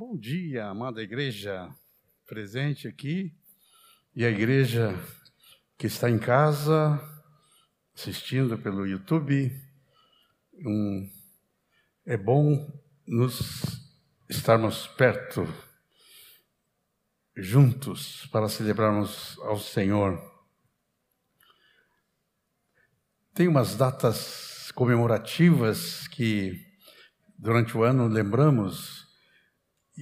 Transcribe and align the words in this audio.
Bom 0.00 0.16
dia, 0.16 0.64
amada 0.64 1.02
igreja 1.02 1.68
presente 2.26 2.88
aqui 2.88 3.36
e 4.16 4.24
a 4.24 4.30
igreja 4.30 4.98
que 5.76 5.86
está 5.86 6.08
em 6.08 6.18
casa 6.18 6.98
assistindo 7.94 8.56
pelo 8.56 8.86
YouTube. 8.86 9.52
Um, 10.64 11.06
é 12.06 12.16
bom 12.16 12.66
nos 13.06 13.62
estarmos 14.26 14.86
perto, 14.86 15.46
juntos, 17.36 18.26
para 18.28 18.48
celebrarmos 18.48 19.38
ao 19.40 19.58
Senhor. 19.58 20.18
Tem 23.34 23.46
umas 23.46 23.76
datas 23.76 24.72
comemorativas 24.72 26.08
que 26.08 26.58
durante 27.36 27.76
o 27.76 27.82
ano 27.82 28.08
lembramos 28.08 29.09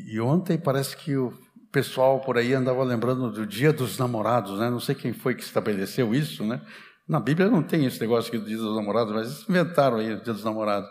e 0.07 0.21
ontem 0.21 0.59
parece 0.59 0.97
que 0.97 1.17
o 1.17 1.33
pessoal 1.73 2.21
por 2.21 2.39
aí 2.39 2.55
andava 2.55 2.83
lembrando 2.83 3.31
do 3.31 3.47
Dia 3.47 3.73
dos 3.73 3.99
Namorados, 3.99 4.59
né? 4.59 4.71
Não 4.71 4.81
sei 4.81 4.95
quem 4.95 5.13
foi 5.13 5.35
que 5.35 5.43
estabeleceu 5.43 6.15
isso, 6.15 6.45
né? 6.45 6.61
Na 7.07 7.21
Bíblia 7.21 7.49
não 7.49 7.63
tem 7.63 7.85
esse 7.87 8.01
negócio 8.01 8.31
do 8.39 8.47
Dia 8.47 8.57
dos 8.57 8.77
Namorados, 8.77 9.15
mas 9.15 9.49
inventaram 9.49 9.97
aí 9.97 10.13
o 10.13 10.23
Dia 10.23 10.33
dos 10.33 10.45
Namorados. 10.45 10.89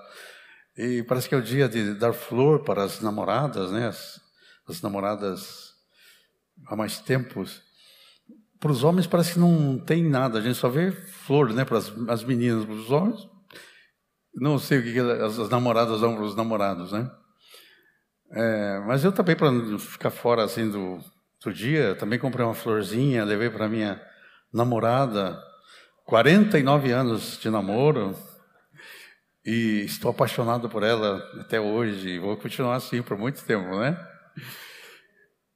E 0.78 1.02
parece 1.04 1.28
que 1.28 1.34
é 1.34 1.38
o 1.38 1.42
dia 1.42 1.68
de 1.68 1.96
dar 1.96 2.14
flor 2.14 2.64
para 2.64 2.84
as 2.84 3.02
namoradas, 3.02 3.72
né? 3.72 3.88
As, 3.88 4.22
as 4.68 4.80
namoradas 4.82 5.74
há 6.68 6.76
mais 6.76 7.00
tempos. 7.00 7.64
Para 8.60 8.72
os 8.72 8.84
homens 8.84 9.08
parece 9.08 9.34
que 9.34 9.40
não 9.40 9.80
tem 9.80 10.04
nada, 10.04 10.38
a 10.38 10.42
gente 10.42 10.58
só 10.58 10.70
vê 10.70 10.92
flor, 10.92 11.52
né? 11.52 11.66
Para 11.66 11.80
as, 11.80 11.92
as 12.08 12.24
meninas, 12.24 12.64
para 12.66 12.76
os 12.76 12.92
homens, 12.92 13.28
não 14.36 14.60
sei 14.60 14.78
o 14.78 14.84
que, 14.84 14.94
que 14.94 15.00
as, 15.00 15.40
as 15.40 15.50
namoradas 15.50 16.02
dão 16.02 16.14
para 16.16 16.24
os 16.24 16.36
namorados, 16.36 16.92
né? 16.92 17.10
É, 18.32 18.80
mas 18.86 19.04
eu 19.04 19.12
também, 19.12 19.36
para 19.36 19.52
não 19.52 19.80
ficar 19.80 20.10
fora 20.10 20.44
assim 20.44 20.70
do, 20.70 21.00
do 21.44 21.54
dia, 21.54 21.96
também 21.96 22.20
comprei 22.20 22.46
uma 22.46 22.54
florzinha, 22.54 23.24
levei 23.24 23.50
para 23.50 23.70
minha 23.70 24.02
namorada, 24.54 25.38
49 26.06 26.92
anos 26.92 27.40
de 27.40 27.50
namoro, 27.50 28.16
e 29.46 29.84
estou 29.86 30.12
apaixonado 30.12 30.70
por 30.70 30.84
ela 30.84 31.18
até 31.40 31.60
hoje, 31.60 32.10
e 32.10 32.20
vou 32.20 32.36
continuar 32.36 32.76
assim 32.76 33.02
por 33.02 33.18
muito 33.18 33.44
tempo, 33.46 33.78
né? 33.78 33.98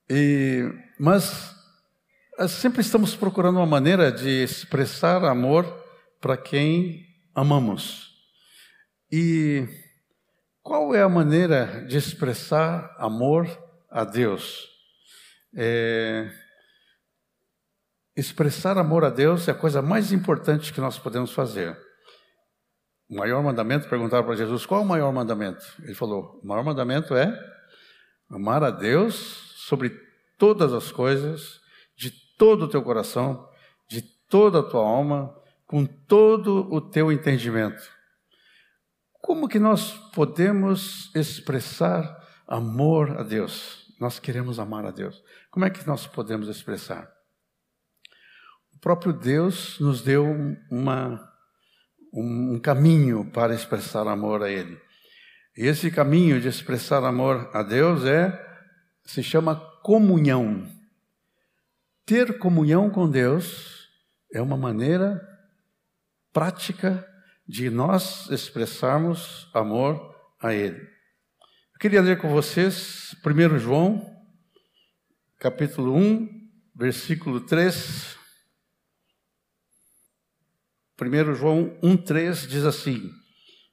E, 0.10 0.70
mas 1.00 1.54
eh, 2.38 2.48
sempre 2.48 2.82
estamos 2.82 3.16
procurando 3.16 3.58
uma 3.58 3.66
maneira 3.66 4.12
de 4.12 4.44
expressar 4.44 5.24
amor 5.24 5.66
para 6.20 6.38
quem 6.38 7.06
amamos. 7.36 8.12
E 9.12 9.68
qual 10.62 10.94
é 10.94 11.02
a 11.02 11.10
maneira 11.10 11.86
de 11.86 11.98
expressar 11.98 12.96
amor 12.98 13.48
a 13.90 14.04
Deus? 14.04 14.70
É... 15.56 16.32
Expressar 18.16 18.78
amor 18.78 19.04
a 19.04 19.10
Deus 19.10 19.48
é 19.48 19.52
a 19.52 19.56
coisa 19.56 19.82
mais 19.82 20.12
importante 20.12 20.72
que 20.72 20.82
nós 20.82 21.00
podemos 21.00 21.34
fazer. 21.34 21.78
O 23.10 23.16
maior 23.16 23.42
mandamento, 23.44 23.90
perguntaram 23.90 24.24
para 24.24 24.36
Jesus, 24.36 24.66
qual 24.66 24.82
é 24.82 24.84
o 24.84 24.88
maior 24.88 25.12
mandamento? 25.12 25.66
Ele 25.84 25.94
falou, 25.94 26.40
o 26.42 26.48
maior 26.48 26.64
mandamento 26.64 27.16
é 27.16 27.38
amar 28.30 28.64
a 28.64 28.72
Deus 28.72 29.16
sobre 29.58 29.90
todas 30.38 30.74
as 30.74 30.92
coisas, 30.92 31.60
de 31.98 32.12
todo 32.38 32.64
o 32.66 32.68
teu 32.68 32.82
coração, 32.82 33.48
de 33.90 34.02
toda 34.30 34.60
a 34.60 34.64
tua 34.64 34.82
alma, 34.82 35.36
com 35.66 35.86
todo 35.86 36.68
o 36.72 36.80
teu 36.80 37.12
entendimento. 37.12 37.82
Como 39.22 39.48
que 39.48 39.60
nós 39.60 39.92
podemos 40.14 41.14
expressar 41.16 42.04
amor 42.48 43.18
a 43.20 43.24
Deus? 43.24 43.94
Nós 44.00 44.20
queremos 44.20 44.60
amar 44.60 44.84
a 44.86 44.92
Deus. 44.92 45.24
Como 45.52 45.64
é 45.64 45.70
que 45.70 45.86
nós 45.86 46.08
podemos 46.08 46.48
expressar? 46.48 47.08
O 48.74 48.80
próprio 48.80 49.14
Deus 49.14 49.80
nos 49.80 50.02
deu 50.02 50.26
uma, 50.72 51.32
um 52.12 52.60
caminho 52.60 53.30
para 53.32 53.54
expressar 53.54 54.08
amor 54.08 54.42
a 54.42 54.50
Ele. 54.50 54.82
E 55.56 55.68
esse 55.68 55.92
caminho 55.92 56.42
de 56.42 56.48
expressar 56.48 57.04
amor 57.04 57.52
a 57.54 57.62
Deus 57.62 58.04
é 58.06 58.50
se 59.06 59.22
chama 59.22 59.56
comunhão. 59.84 60.68
Ter 62.06 62.40
comunhão 62.40 62.90
com 62.90 63.08
Deus 63.08 63.88
é 64.34 64.42
uma 64.42 64.58
maneira 64.58 65.22
prática 66.34 67.08
de 67.52 67.70
nós 67.70 68.30
expressarmos 68.30 69.50
amor 69.54 70.16
a 70.42 70.54
Ele. 70.54 70.80
Eu 70.80 71.80
queria 71.82 72.02
ler 72.02 72.18
com 72.18 72.30
vocês 72.30 73.14
1 73.26 73.60
João, 73.60 74.10
capítulo 75.38 75.94
1, 75.94 76.30
versículo 76.74 77.42
3. 77.42 78.16
1 80.98 81.36
João 81.36 81.78
1,3 81.84 82.48
diz 82.48 82.64
assim: 82.64 83.12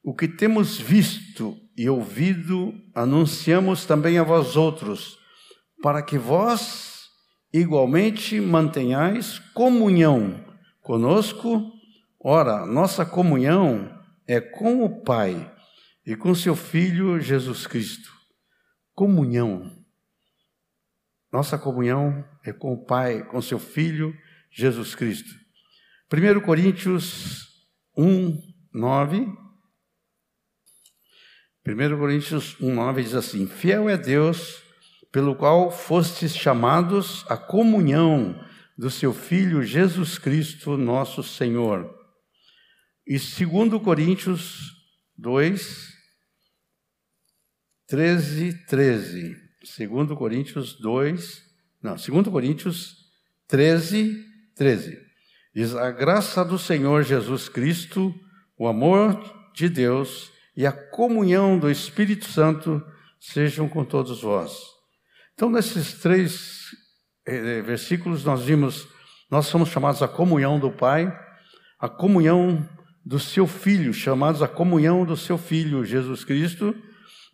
O 0.02 0.12
que 0.12 0.26
temos 0.26 0.76
visto 0.76 1.56
e 1.76 1.88
ouvido, 1.88 2.74
anunciamos 2.92 3.86
também 3.86 4.18
a 4.18 4.24
vós 4.24 4.56
outros, 4.56 5.16
para 5.80 6.02
que 6.02 6.18
vós 6.18 7.04
igualmente 7.54 8.40
mantenhais 8.40 9.38
comunhão 9.54 10.44
conosco 10.82 11.77
Ora, 12.20 12.66
nossa 12.66 13.06
comunhão 13.06 13.96
é 14.26 14.40
com 14.40 14.84
o 14.84 15.04
Pai 15.04 15.54
e 16.04 16.16
com 16.16 16.34
seu 16.34 16.56
Filho 16.56 17.20
Jesus 17.20 17.64
Cristo. 17.64 18.12
Comunhão. 18.92 19.72
Nossa 21.32 21.56
comunhão 21.56 22.24
é 22.44 22.52
com 22.52 22.72
o 22.72 22.84
Pai, 22.84 23.22
com 23.22 23.40
seu 23.40 23.60
Filho 23.60 24.16
Jesus 24.50 24.96
Cristo. 24.96 25.32
1 26.12 26.40
Coríntios 26.40 27.46
1, 27.96 28.36
9. 28.74 29.20
1 31.64 31.98
Coríntios 31.98 32.60
1, 32.60 32.74
9 32.74 33.02
diz 33.02 33.14
assim: 33.14 33.46
Fiel 33.46 33.88
é 33.88 33.96
Deus, 33.96 34.60
pelo 35.12 35.36
qual 35.36 35.70
fostes 35.70 36.34
chamados 36.34 37.24
à 37.28 37.36
comunhão 37.36 38.44
do 38.76 38.90
seu 38.90 39.12
Filho 39.14 39.62
Jesus 39.62 40.18
Cristo, 40.18 40.76
nosso 40.76 41.22
Senhor 41.22 41.97
e 43.08 43.18
2 43.18 43.82
Coríntios 43.82 44.76
2, 45.16 45.94
13, 47.86 48.66
13. 48.66 49.36
2 49.78 50.18
Coríntios 50.18 50.74
2, 50.78 51.42
não, 51.82 51.96
2 51.96 52.28
Coríntios 52.28 52.96
13, 53.48 54.24
13. 54.54 54.98
Diz: 55.54 55.74
A 55.74 55.90
graça 55.90 56.44
do 56.44 56.58
Senhor 56.58 57.02
Jesus 57.02 57.48
Cristo, 57.48 58.14
o 58.58 58.68
amor 58.68 59.18
de 59.54 59.70
Deus 59.70 60.30
e 60.54 60.66
a 60.66 60.72
comunhão 60.72 61.58
do 61.58 61.70
Espírito 61.70 62.26
Santo 62.26 62.84
sejam 63.18 63.70
com 63.70 63.86
todos 63.86 64.20
vós. 64.20 64.52
Então, 65.32 65.48
nesses 65.48 65.94
três 65.94 66.66
eh, 67.26 67.62
versículos, 67.62 68.22
nós 68.22 68.42
vimos, 68.42 68.86
nós 69.30 69.46
somos 69.46 69.70
chamados 69.70 70.02
à 70.02 70.08
comunhão 70.08 70.60
do 70.60 70.70
Pai, 70.70 71.10
a 71.78 71.88
comunhão 71.88 72.68
do 73.08 73.18
seu 73.18 73.46
filho, 73.46 73.94
chamados 73.94 74.42
à 74.42 74.46
comunhão 74.46 75.02
do 75.02 75.16
seu 75.16 75.38
filho 75.38 75.82
Jesus 75.82 76.26
Cristo, 76.26 76.76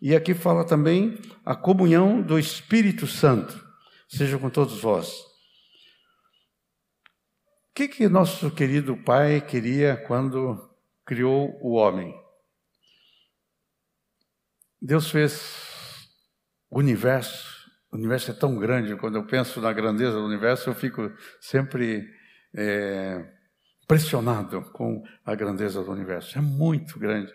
e 0.01 0.15
aqui 0.15 0.33
fala 0.33 0.65
também 0.65 1.19
a 1.43 1.53
comunhão 1.53 2.21
do 2.21 2.39
Espírito 2.39 3.05
Santo, 3.05 3.61
seja 4.07 4.39
com 4.39 4.49
todos 4.49 4.79
vós. 4.79 5.09
O 5.09 5.25
que, 7.75 7.89
que 7.89 8.07
nosso 8.07 8.49
querido 8.51 8.95
Pai 8.95 9.41
queria 9.41 9.97
quando 9.97 10.57
criou 11.05 11.59
o 11.61 11.73
homem? 11.73 12.15
Deus 14.81 15.11
fez 15.11 16.07
o 16.69 16.79
universo, 16.79 17.69
o 17.91 17.97
universo 17.97 18.31
é 18.31 18.33
tão 18.33 18.57
grande, 18.57 18.95
quando 18.95 19.17
eu 19.17 19.27
penso 19.27 19.59
na 19.59 19.73
grandeza 19.73 20.13
do 20.13 20.25
universo, 20.25 20.69
eu 20.69 20.73
fico 20.73 21.11
sempre 21.41 22.01
é, 22.55 23.34
impressionado 23.85 24.61
com 24.73 25.03
a 25.23 25.35
grandeza 25.35 25.83
do 25.83 25.91
universo. 25.91 26.37
É 26.37 26.41
muito 26.41 26.99
grande. 26.99 27.31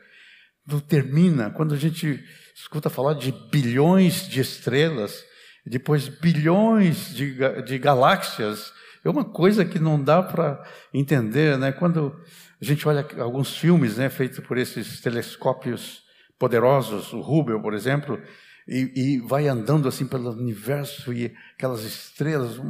Não 0.66 0.80
termina. 0.80 1.50
Quando 1.50 1.72
a 1.72 1.76
gente 1.76 2.22
escuta 2.54 2.90
falar 2.90 3.14
de 3.14 3.32
bilhões 3.50 4.28
de 4.28 4.40
estrelas, 4.40 5.24
depois 5.64 6.08
bilhões 6.08 7.14
de, 7.14 7.36
de 7.62 7.78
galáxias, 7.78 8.72
é 9.04 9.08
uma 9.08 9.24
coisa 9.24 9.64
que 9.64 9.78
não 9.78 10.02
dá 10.02 10.22
para 10.22 10.62
entender, 10.92 11.56
né? 11.56 11.72
Quando 11.72 12.20
a 12.60 12.64
gente 12.64 12.86
olha 12.86 13.06
alguns 13.18 13.56
filmes, 13.56 13.96
né, 13.96 14.10
feitos 14.10 14.40
por 14.40 14.58
esses 14.58 15.00
telescópios 15.00 16.02
poderosos, 16.38 17.12
o 17.12 17.20
Hubble, 17.20 17.62
por 17.62 17.72
exemplo, 17.72 18.20
e, 18.68 18.92
e 18.94 19.18
vai 19.20 19.48
andando 19.48 19.88
assim 19.88 20.06
pelo 20.06 20.30
universo 20.30 21.12
e 21.12 21.32
aquelas 21.54 21.84
estrelas, 21.84 22.60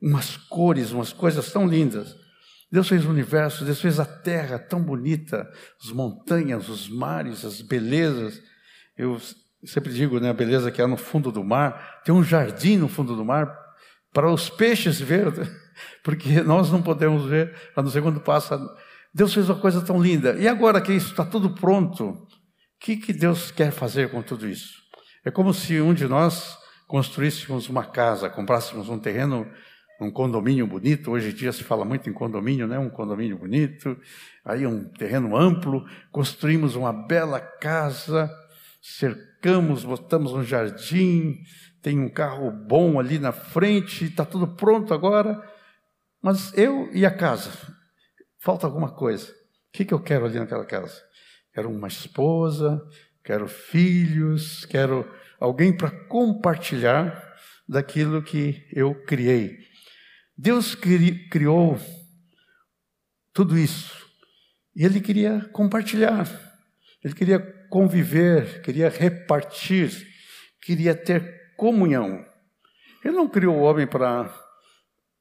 umas 0.00 0.36
cores, 0.36 0.92
umas 0.92 1.12
coisas 1.12 1.52
tão 1.52 1.66
lindas. 1.66 2.23
Deus 2.74 2.88
fez 2.88 3.04
o 3.04 3.08
universo, 3.08 3.64
Deus 3.64 3.80
fez 3.80 4.00
a 4.00 4.04
terra 4.04 4.58
tão 4.58 4.82
bonita, 4.82 5.48
as 5.80 5.92
montanhas, 5.92 6.68
os 6.68 6.88
mares, 6.88 7.44
as 7.44 7.60
belezas. 7.60 8.42
Eu 8.98 9.16
sempre 9.64 9.92
digo, 9.92 10.18
né, 10.18 10.30
a 10.30 10.34
beleza 10.34 10.72
que 10.72 10.82
há 10.82 10.88
no 10.88 10.96
fundo 10.96 11.30
do 11.30 11.44
mar, 11.44 12.02
tem 12.04 12.12
um 12.12 12.24
jardim 12.24 12.76
no 12.76 12.88
fundo 12.88 13.14
do 13.14 13.24
mar 13.24 13.56
para 14.12 14.28
os 14.28 14.50
peixes 14.50 15.00
ver, 15.00 15.32
porque 16.02 16.42
nós 16.42 16.68
não 16.68 16.82
podemos 16.82 17.26
ver, 17.26 17.54
a 17.76 17.80
não 17.80 17.88
ser 17.88 18.02
quando 18.02 18.18
passa. 18.18 18.58
Deus 19.14 19.32
fez 19.32 19.48
uma 19.48 19.60
coisa 19.60 19.80
tão 19.80 20.02
linda. 20.02 20.34
E 20.34 20.48
agora 20.48 20.80
que 20.80 20.92
isso 20.92 21.12
está 21.12 21.24
tudo 21.24 21.54
pronto, 21.54 22.08
o 22.08 22.26
que, 22.80 22.96
que 22.96 23.12
Deus 23.12 23.52
quer 23.52 23.70
fazer 23.70 24.10
com 24.10 24.20
tudo 24.20 24.48
isso? 24.48 24.82
É 25.24 25.30
como 25.30 25.54
se 25.54 25.80
um 25.80 25.94
de 25.94 26.08
nós 26.08 26.58
construíssemos 26.88 27.68
uma 27.68 27.84
casa, 27.84 28.28
comprássemos 28.28 28.88
um 28.88 28.98
terreno, 28.98 29.48
um 30.00 30.10
condomínio 30.10 30.66
bonito. 30.66 31.10
Hoje 31.10 31.30
em 31.30 31.34
dia 31.34 31.52
se 31.52 31.62
fala 31.62 31.84
muito 31.84 32.08
em 32.08 32.12
condomínio, 32.12 32.66
né? 32.66 32.78
Um 32.78 32.90
condomínio 32.90 33.38
bonito, 33.38 33.98
aí 34.44 34.66
um 34.66 34.84
terreno 34.84 35.36
amplo, 35.36 35.84
construímos 36.10 36.76
uma 36.76 36.92
bela 36.92 37.40
casa, 37.40 38.30
cercamos, 38.82 39.84
botamos 39.84 40.32
um 40.32 40.42
jardim, 40.42 41.38
tem 41.82 41.98
um 41.98 42.08
carro 42.08 42.50
bom 42.50 42.98
ali 42.98 43.18
na 43.18 43.32
frente, 43.32 44.04
está 44.04 44.24
tudo 44.24 44.48
pronto 44.48 44.92
agora. 44.92 45.40
Mas 46.22 46.56
eu 46.56 46.90
e 46.92 47.04
a 47.04 47.10
casa, 47.10 47.50
falta 48.40 48.66
alguma 48.66 48.90
coisa. 48.90 49.30
O 49.30 49.76
que, 49.76 49.84
que 49.84 49.92
eu 49.94 50.00
quero 50.00 50.24
ali 50.24 50.38
naquela 50.38 50.64
casa? 50.64 51.02
Quero 51.52 51.70
uma 51.70 51.88
esposa, 51.88 52.80
quero 53.22 53.46
filhos, 53.46 54.64
quero 54.64 55.08
alguém 55.38 55.76
para 55.76 55.90
compartilhar 55.90 57.34
daquilo 57.68 58.22
que 58.22 58.66
eu 58.72 58.94
criei. 59.04 59.73
Deus 60.36 60.74
cri, 60.74 61.28
criou 61.28 61.78
tudo 63.32 63.56
isso 63.56 64.04
e 64.74 64.84
Ele 64.84 65.00
queria 65.00 65.48
compartilhar, 65.52 66.28
Ele 67.02 67.14
queria 67.14 67.38
conviver, 67.70 68.62
queria 68.62 68.88
repartir, 68.88 69.90
queria 70.60 70.94
ter 70.94 71.54
comunhão. 71.56 72.24
Ele 73.04 73.14
não 73.14 73.28
criou 73.28 73.56
o 73.56 73.62
homem 73.62 73.86
para 73.86 74.32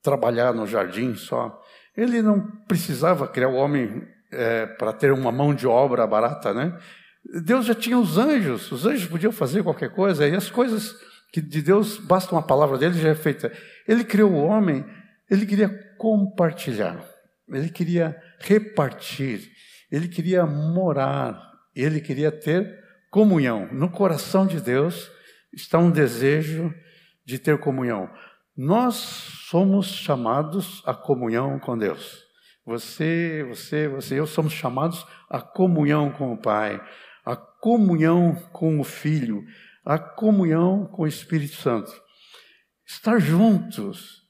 trabalhar 0.01 0.53
no 0.53 0.65
jardim 0.65 1.15
só. 1.15 1.61
Ele 1.95 2.21
não 2.21 2.41
precisava 2.67 3.27
criar 3.27 3.49
o 3.49 3.55
homem 3.55 4.07
é, 4.31 4.65
para 4.65 4.93
ter 4.93 5.11
uma 5.11 5.31
mão 5.31 5.53
de 5.53 5.67
obra 5.67 6.07
barata, 6.07 6.53
né? 6.53 6.77
Deus 7.43 7.65
já 7.65 7.73
tinha 7.73 7.97
os 7.97 8.17
anjos, 8.17 8.71
os 8.71 8.85
anjos 8.85 9.07
podiam 9.07 9.31
fazer 9.31 9.63
qualquer 9.63 9.89
coisa, 9.91 10.27
e 10.27 10.35
as 10.35 10.49
coisas 10.49 10.95
que 11.31 11.41
de 11.41 11.61
Deus, 11.61 11.97
basta 11.97 12.33
uma 12.33 12.43
palavra 12.43 12.77
dele 12.77 12.99
já 12.99 13.09
é 13.09 13.15
feita. 13.15 13.51
Ele 13.87 14.03
criou 14.03 14.31
o 14.31 14.43
homem, 14.43 14.85
ele 15.29 15.45
queria 15.45 15.69
compartilhar, 15.97 17.03
ele 17.49 17.69
queria 17.69 18.15
repartir, 18.39 19.51
ele 19.91 20.07
queria 20.07 20.45
morar, 20.45 21.39
ele 21.75 22.01
queria 22.01 22.31
ter 22.31 22.83
comunhão. 23.09 23.67
No 23.71 23.89
coração 23.89 24.45
de 24.45 24.59
Deus 24.59 25.11
está 25.53 25.77
um 25.77 25.91
desejo 25.91 26.73
de 27.25 27.39
ter 27.39 27.59
comunhão. 27.59 28.09
Nós 28.55 28.95
somos 28.95 29.87
chamados 29.87 30.81
à 30.85 30.93
comunhão 30.93 31.59
com 31.59 31.77
Deus. 31.77 32.23
Você, 32.65 33.45
você, 33.47 33.87
você, 33.87 34.19
eu 34.19 34.27
somos 34.27 34.53
chamados 34.53 35.05
à 35.29 35.41
comunhão 35.41 36.11
com 36.11 36.31
o 36.31 36.37
Pai 36.37 36.79
a 37.25 37.35
comunhão 37.35 38.35
com 38.51 38.79
o 38.79 38.83
Filho, 38.83 39.45
a 39.85 39.97
comunhão 39.97 40.85
com 40.85 41.03
o 41.03 41.07
Espírito 41.07 41.55
Santo. 41.55 41.91
Estar 42.85 43.19
juntos. 43.19 44.22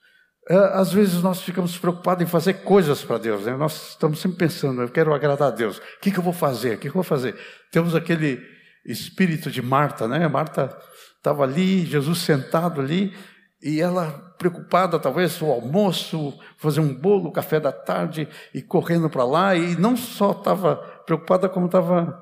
É, 0.50 0.56
às 0.74 0.92
vezes 0.92 1.22
nós 1.22 1.42
ficamos 1.42 1.78
preocupados 1.78 2.22
em 2.22 2.28
fazer 2.28 2.56
coisas 2.56 3.04
para 3.04 3.18
Deus, 3.18 3.46
né? 3.46 3.56
nós 3.56 3.92
estamos 3.92 4.20
sempre 4.20 4.40
pensando, 4.40 4.82
eu 4.82 4.90
quero 4.90 5.14
agradar 5.14 5.48
a 5.48 5.56
Deus, 5.56 5.78
o 5.78 5.82
que, 6.02 6.12
que 6.12 6.20
eu 6.20 6.24
vou 6.24 6.34
fazer? 6.34 6.76
O 6.76 6.78
que, 6.78 6.82
que 6.82 6.88
eu 6.90 6.94
vou 6.94 7.04
fazer? 7.04 7.36
Temos 7.72 7.96
aquele 7.96 8.42
espírito 8.86 9.50
de 9.50 9.62
Marta, 9.62 10.08
né? 10.08 10.28
Marta 10.28 10.78
estava 11.16 11.44
ali, 11.44 11.86
Jesus 11.86 12.20
sentado 12.20 12.82
ali, 12.82 13.14
e 13.62 13.80
ela 13.80 14.36
preocupada, 14.38 15.00
talvez, 15.00 15.42
o 15.42 15.46
almoço, 15.46 16.38
fazer 16.58 16.82
um 16.82 16.94
bolo, 16.94 17.32
café 17.32 17.62
da 17.62 17.72
tarde, 17.72 18.28
e 18.54 18.62
correndo 18.62 19.10
para 19.10 19.24
lá, 19.24 19.56
e 19.56 19.78
não 19.78 19.96
só 19.96 20.32
estava 20.32 20.76
preocupada, 21.06 21.48
como 21.48 21.68
estava 21.68 22.22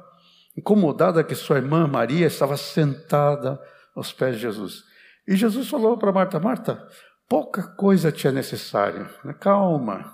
incomodada 0.55 1.23
que 1.23 1.33
sua 1.33 1.57
irmã 1.57 1.87
Maria 1.87 2.27
estava 2.27 2.55
sentada 2.57 3.59
aos 3.95 4.13
pés 4.13 4.35
de 4.35 4.41
Jesus. 4.41 4.83
E 5.27 5.35
Jesus 5.35 5.67
falou 5.67 5.97
para 5.97 6.11
Marta: 6.11 6.39
Marta, 6.39 6.87
pouca 7.31 7.63
coisa 7.63 8.11
te 8.11 8.27
é 8.27 8.31
necessário. 8.31 9.09
Né? 9.23 9.33
Calma, 9.39 10.13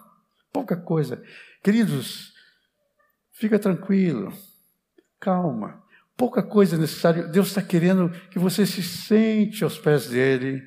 pouca 0.53 0.77
coisa. 0.77 1.19
Queridos, 1.63 2.31
fica 3.31 3.57
tranquilo, 3.57 4.31
calma. 5.19 5.81
Pouca 6.15 6.43
coisa 6.43 6.75
é 6.75 6.79
necessária. 6.79 7.23
Deus 7.23 7.47
está 7.47 7.61
querendo 7.63 8.11
que 8.29 8.37
você 8.37 8.67
se 8.67 8.83
sente 8.83 9.63
aos 9.63 9.79
pés 9.79 10.09
dele, 10.09 10.61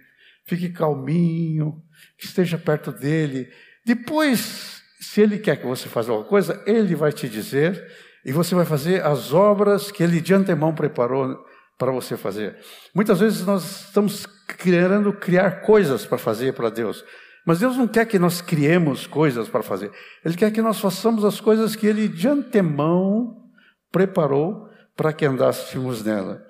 fique 0.45 0.71
calminho, 0.71 1.81
que 2.19 2.27
esteja 2.27 2.59
perto 2.59 2.91
dele. 2.91 3.49
Depois, 3.87 4.83
se 5.01 5.21
ele 5.21 5.39
quer 5.39 5.55
que 5.55 5.67
você 5.67 5.89
faça 5.89 6.11
alguma 6.11 6.29
coisa, 6.29 6.61
ele 6.67 6.97
vai 6.97 7.13
te 7.13 7.29
dizer 7.29 7.81
e 8.25 8.33
você 8.33 8.57
vai 8.57 8.65
fazer 8.65 9.05
as 9.05 9.33
obras 9.33 9.93
que 9.93 10.03
ele 10.03 10.21
de 10.21 10.35
antemão 10.35 10.75
preparou 10.75 11.47
para 11.79 11.93
você 11.93 12.17
fazer. 12.17 12.59
Muitas 12.93 13.21
vezes 13.21 13.47
nós 13.47 13.87
estamos 13.87 14.27
querendo 14.57 15.13
criar 15.13 15.63
coisas 15.63 16.07
para 16.07 16.19
fazer 16.19 16.55
para 16.55 16.71
Deus, 16.71 17.05
mas 17.47 17.61
Deus 17.61 17.77
não 17.77 17.89
quer 17.89 18.07
que 18.07 18.19
nós 18.19 18.41
criemos 18.41 19.07
coisas 19.07 19.49
para 19.49 19.63
fazer. 19.63 19.91
Ele 20.25 20.37
quer 20.37 20.53
que 20.53 20.63
nós 20.63 20.79
façamos 20.79 21.25
as 21.25 21.41
coisas 21.41 21.75
que 21.75 21.87
ele 21.87 22.07
de 22.09 22.29
antemão 22.29 23.51
preparou 23.91 24.69
para 24.95 25.13
que 25.13 25.25
andássemos 25.25 26.05
nela. 26.05 26.47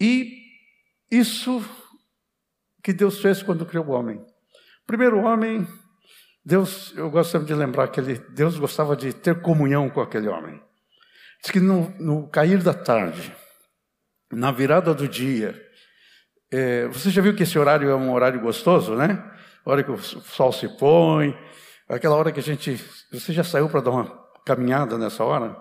E 0.00 0.30
isso 1.10 1.64
que 2.82 2.92
Deus 2.92 3.20
fez 3.20 3.42
quando 3.42 3.66
criou 3.66 3.86
o 3.86 3.90
homem. 3.92 4.24
Primeiro 4.86 5.20
homem, 5.20 5.66
Deus, 6.44 6.92
eu 6.96 7.10
gosto 7.10 7.30
sempre 7.30 7.46
de 7.46 7.54
lembrar 7.54 7.88
que 7.88 8.00
ele, 8.00 8.18
Deus 8.30 8.58
gostava 8.58 8.96
de 8.96 9.12
ter 9.12 9.40
comunhão 9.40 9.88
com 9.88 10.00
aquele 10.00 10.28
homem. 10.28 10.60
Diz 11.40 11.50
que 11.50 11.60
no, 11.60 11.90
no 11.98 12.28
cair 12.28 12.62
da 12.62 12.74
tarde, 12.74 13.34
na 14.30 14.50
virada 14.50 14.92
do 14.92 15.08
dia, 15.08 15.54
é, 16.52 16.86
você 16.88 17.10
já 17.10 17.22
viu 17.22 17.34
que 17.34 17.42
esse 17.42 17.58
horário 17.58 17.88
é 17.88 17.94
um 17.94 18.12
horário 18.12 18.40
gostoso, 18.40 18.94
né? 18.94 19.22
A 19.64 19.70
hora 19.70 19.82
que 19.82 19.90
o 19.90 19.98
sol 19.98 20.52
se 20.52 20.68
põe, 20.76 21.36
aquela 21.88 22.14
hora 22.14 22.30
que 22.30 22.40
a 22.40 22.42
gente. 22.42 22.78
Você 23.12 23.32
já 23.32 23.42
saiu 23.42 23.68
para 23.68 23.80
dar 23.80 23.90
uma 23.90 24.04
caminhada 24.44 24.98
nessa 24.98 25.24
hora? 25.24 25.56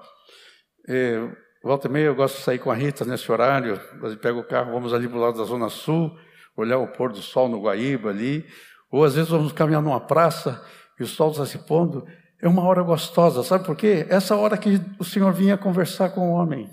É, 0.88 1.20
volta 1.64 1.88
e 1.88 1.92
meia 1.92 2.08
eu 2.08 2.16
gosto 2.16 2.38
de 2.38 2.44
sair 2.44 2.60
com 2.60 2.70
a 2.70 2.76
Rita 2.76 3.06
nesse 3.06 3.32
horário. 3.32 3.80
Nós 4.02 4.16
pega 4.16 4.38
o 4.38 4.44
carro, 4.44 4.72
vamos 4.74 4.94
ali 4.94 5.08
para 5.08 5.18
o 5.18 5.22
lado 5.22 5.38
da 5.38 5.44
Zona 5.46 5.70
Sul, 5.70 6.12
olhar 6.58 6.78
o 6.78 6.88
pôr 6.88 7.12
do 7.12 7.22
sol 7.22 7.48
no 7.48 7.62
Guaíba 7.62 8.10
ali. 8.10 8.46
Ou 8.92 9.06
às 9.06 9.16
vezes 9.16 9.30
vamos 9.30 9.54
caminhar 9.54 9.82
numa 9.82 10.02
praça 10.02 10.62
e 11.00 11.04
o 11.04 11.08
sol 11.08 11.32
está 11.32 11.46
se 11.46 11.60
pondo 11.60 12.06
é 12.42 12.48
uma 12.48 12.64
hora 12.64 12.82
gostosa, 12.82 13.44
sabe 13.44 13.66
por 13.66 13.76
quê? 13.76 14.06
Essa 14.10 14.36
hora 14.36 14.58
que 14.58 14.82
o 15.00 15.04
Senhor 15.04 15.32
vinha 15.32 15.56
conversar 15.58 16.10
com 16.10 16.32
o 16.32 16.34
homem. 16.34 16.68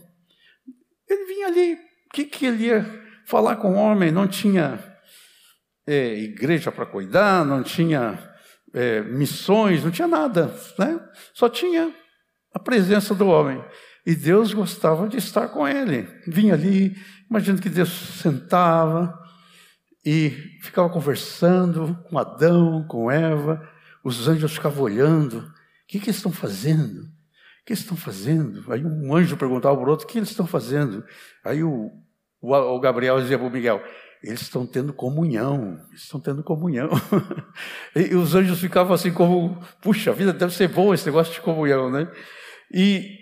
Ele 1.06 1.24
vinha 1.26 1.46
ali, 1.46 1.74
o 1.74 2.14
que, 2.14 2.24
que 2.24 2.46
ele 2.46 2.64
ia 2.64 3.07
falar 3.28 3.56
com 3.56 3.72
o 3.72 3.76
homem? 3.76 4.10
Não 4.10 4.26
tinha 4.26 4.78
é, 5.86 6.14
igreja 6.14 6.72
para 6.72 6.86
cuidar, 6.86 7.44
não 7.44 7.62
tinha 7.62 8.18
é, 8.74 9.02
missões, 9.02 9.84
não 9.84 9.90
tinha 9.90 10.08
nada, 10.08 10.54
né? 10.78 11.00
Só 11.34 11.48
tinha 11.48 11.92
a 12.54 12.58
presença 12.58 13.14
do 13.14 13.26
homem. 13.26 13.62
E 14.06 14.14
Deus 14.14 14.52
gostava 14.54 15.06
de 15.08 15.18
estar 15.18 15.48
com 15.48 15.68
ele. 15.68 16.08
Vinha 16.26 16.54
ali, 16.54 16.96
imagina 17.30 17.58
que 17.58 17.68
Deus 17.68 17.90
sentava 17.90 19.16
e 20.04 20.30
ficava 20.62 20.88
conversando 20.88 21.98
com 22.08 22.18
Adão, 22.18 22.86
com 22.88 23.10
Eva. 23.10 23.62
Os 24.02 24.26
anjos 24.26 24.54
ficavam 24.54 24.84
olhando 24.84 25.52
que, 25.88 25.98
que 25.98 26.06
eles 26.06 26.16
estão 26.16 26.30
fazendo? 26.30 27.00
O 27.00 27.64
que 27.64 27.72
eles 27.72 27.80
estão 27.80 27.96
fazendo? 27.96 28.70
Aí 28.70 28.84
um 28.84 29.14
anjo 29.16 29.36
perguntava 29.36 29.74
para 29.76 29.86
o 29.86 29.90
outro: 29.90 30.06
o 30.06 30.08
que 30.08 30.18
eles 30.18 30.30
estão 30.30 30.46
fazendo? 30.46 31.04
Aí 31.42 31.64
o, 31.64 31.90
o, 32.40 32.80
Gabriel 32.80 33.20
dizia 33.20 33.38
para 33.38 33.46
o 33.46 33.50
Miguel: 33.50 33.82
eles 34.22 34.42
estão 34.42 34.66
tendo 34.66 34.92
comunhão, 34.92 35.78
estão 35.94 36.20
tendo 36.20 36.42
comunhão. 36.42 36.88
e, 37.94 38.14
os 38.14 38.34
anjos 38.34 38.60
ficavam 38.60 38.94
assim 38.94 39.12
como, 39.12 39.60
puxa 39.80 40.12
vida, 40.12 40.32
deve 40.32 40.54
ser 40.54 40.68
bom 40.68 40.92
esse 40.92 41.06
negócio 41.06 41.32
de 41.32 41.40
comunhão, 41.40 41.90
né? 41.90 42.10
E 42.72 43.18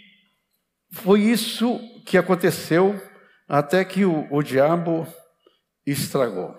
foi 0.92 1.20
isso 1.20 1.78
que 2.06 2.16
aconteceu 2.16 3.00
até 3.48 3.84
que 3.84 4.04
o, 4.04 4.26
o 4.30 4.42
diabo 4.42 5.06
estragou. 5.86 6.54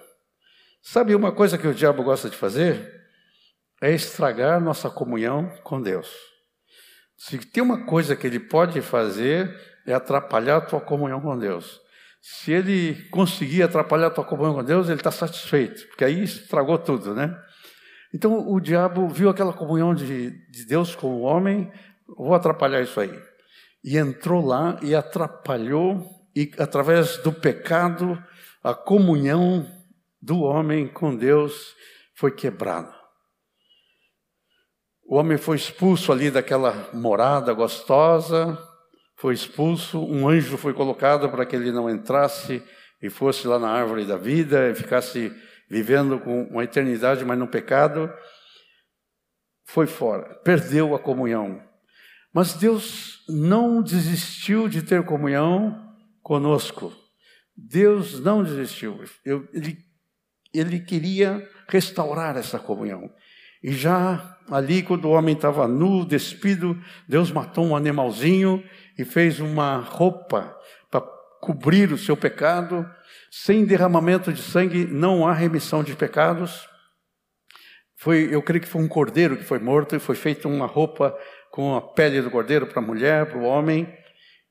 Sabe 0.82 1.16
uma 1.16 1.32
coisa 1.32 1.58
que 1.58 1.68
o 1.68 1.74
diabo 1.74 2.04
gosta 2.04 2.30
de 2.30 2.38
fazer? 2.38 2.98
é 3.82 3.92
estragar 3.94 4.60
nossa 4.60 4.90
comunhão 4.90 5.50
com 5.64 5.82
Deus. 5.82 6.10
Se 7.16 7.38
tem 7.38 7.64
uma 7.64 7.86
coisa 7.86 8.16
que 8.16 8.28
ele 8.28 8.40
pode 8.40 8.82
fazer, 8.82 9.56
é 9.86 9.94
atrapalhar 9.94 10.58
a 10.58 10.62
tua 10.62 10.82
comunhão 10.82 11.22
com 11.22 11.38
Deus. 11.38 11.80
Se 12.30 12.52
ele 12.52 13.08
conseguir 13.10 13.64
atrapalhar 13.64 14.08
a 14.08 14.12
tua 14.12 14.26
comunhão 14.26 14.56
com 14.56 14.62
Deus, 14.62 14.90
ele 14.90 15.00
está 15.00 15.12
satisfeito, 15.12 15.88
porque 15.88 16.04
aí 16.04 16.24
estragou 16.24 16.78
tudo, 16.78 17.16
né? 17.16 17.34
Então 18.14 18.52
o 18.52 18.60
diabo 18.60 19.08
viu 19.08 19.30
aquela 19.30 19.54
comunhão 19.54 19.96
de, 19.96 20.32
de 20.52 20.66
Deus 20.66 20.94
com 20.94 21.08
o 21.08 21.22
homem, 21.22 21.72
vou 22.06 22.34
atrapalhar 22.34 22.82
isso 22.82 23.00
aí. 23.00 23.18
E 23.82 23.98
entrou 23.98 24.46
lá 24.46 24.78
e 24.82 24.94
atrapalhou 24.94 26.06
e 26.36 26.52
através 26.58 27.16
do 27.20 27.32
pecado, 27.32 28.22
a 28.62 28.74
comunhão 28.74 29.66
do 30.22 30.42
homem 30.42 30.86
com 30.86 31.16
Deus 31.16 31.74
foi 32.14 32.32
quebrada. 32.32 32.94
O 35.06 35.16
homem 35.16 35.38
foi 35.38 35.56
expulso 35.56 36.12
ali 36.12 36.30
daquela 36.30 36.90
morada 36.92 37.54
gostosa, 37.54 38.58
foi 39.18 39.34
expulso, 39.34 40.00
um 40.00 40.30
anjo 40.30 40.58
foi 40.58 40.74
colocado 40.74 41.28
para 41.30 41.46
que 41.46 41.56
ele 41.56 41.72
não 41.72 41.90
entrasse 41.90 42.64
e 43.02 43.10
fosse 43.10 43.48
lá 43.48 43.58
na 43.58 43.70
árvore 43.70 44.06
da 44.06 44.16
vida 44.16 44.70
e 44.70 44.76
ficasse 44.76 45.32
vivendo 45.68 46.20
com 46.20 46.44
uma 46.44 46.64
eternidade, 46.64 47.26
mas 47.26 47.38
no 47.38 47.48
pecado. 47.48 48.14
Foi 49.66 49.88
fora, 49.88 50.36
perdeu 50.44 50.96
a 50.96 51.00
comunhão. 51.00 51.62
Mas 52.32 52.54
Deus 52.54 53.26
não 53.28 53.82
desistiu 53.82 54.70
de 54.70 54.84
ter 54.84 55.04
comunhão 55.04 55.96
conosco. 56.22 56.96
Deus 57.56 58.20
não 58.20 58.44
desistiu. 58.44 59.04
Eu, 59.26 59.48
ele, 59.52 59.80
ele 60.54 60.80
queria 60.80 61.50
restaurar 61.68 62.38
essa 62.38 62.60
comunhão. 62.60 63.12
E 63.64 63.74
já 63.74 64.37
ali, 64.50 64.82
quando 64.84 65.06
o 65.06 65.12
homem 65.12 65.36
estava 65.36 65.68
nu, 65.68 66.06
despido, 66.06 66.80
Deus 67.08 67.32
matou 67.32 67.66
um 67.66 67.76
animalzinho 67.76 68.64
e 68.98 69.04
fez 69.04 69.40
uma 69.40 69.78
roupa 69.78 70.56
para 70.90 71.02
cobrir 71.42 71.92
o 71.92 71.98
seu 71.98 72.16
pecado. 72.16 72.90
Sem 73.30 73.66
derramamento 73.66 74.32
de 74.32 74.42
sangue 74.42 74.86
não 74.86 75.28
há 75.28 75.34
remissão 75.34 75.84
de 75.84 75.96
pecados. 75.96 76.68
Foi, 77.98 78.30
eu 78.32 78.42
creio 78.42 78.62
que 78.62 78.68
foi 78.68 78.82
um 78.82 78.88
cordeiro 78.88 79.38
que 79.38 79.44
foi 79.44 79.60
morto 79.60 79.96
e 79.96 80.00
foi 80.00 80.16
feita 80.16 80.48
uma 80.48 80.66
roupa 80.66 81.18
com 81.52 81.76
a 81.76 81.82
pele 81.82 82.22
do 82.22 82.30
cordeiro 82.30 82.68
para 82.68 82.80
a 82.80 82.86
mulher, 82.86 83.26
para 83.26 83.40
o 83.40 83.44
homem. 83.44 83.92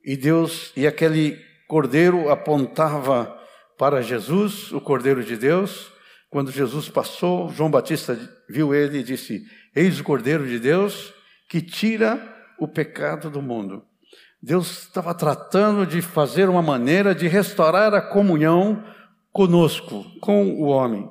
E 0.05 0.17
Deus, 0.17 0.73
e 0.77 0.87
aquele 0.87 1.39
cordeiro 1.69 2.31
apontava 2.31 3.37
para 3.79 4.03
Jesus, 4.03 4.73
o 4.73 4.81
cordeiro 4.81 5.23
de 5.23 5.37
Deus. 5.37 5.93
Quando 6.29 6.51
Jesus 6.51 6.89
passou, 6.89 7.49
João 7.51 7.71
Batista 7.71 8.19
viu 8.49 8.75
ele 8.75 8.99
e 8.99 9.03
disse: 9.03 9.45
Eis 9.77 10.01
o 10.01 10.05
Cordeiro 10.05 10.49
de 10.49 10.59
Deus 10.59 11.13
que 11.51 11.61
tira 11.61 12.19
o 12.59 12.67
pecado 12.67 13.31
do 13.31 13.43
mundo. 13.43 13.87
Deus 14.41 14.85
estava 14.85 15.15
tratando 15.15 15.87
de 15.87 16.01
fazer 16.01 16.49
uma 16.49 16.63
maneira 16.63 17.15
de 17.15 17.29
restaurar 17.29 17.93
a 17.93 18.01
comunhão 18.01 18.83
conosco, 19.31 20.03
com 20.21 20.47
o 20.53 20.63
homem. 20.63 21.07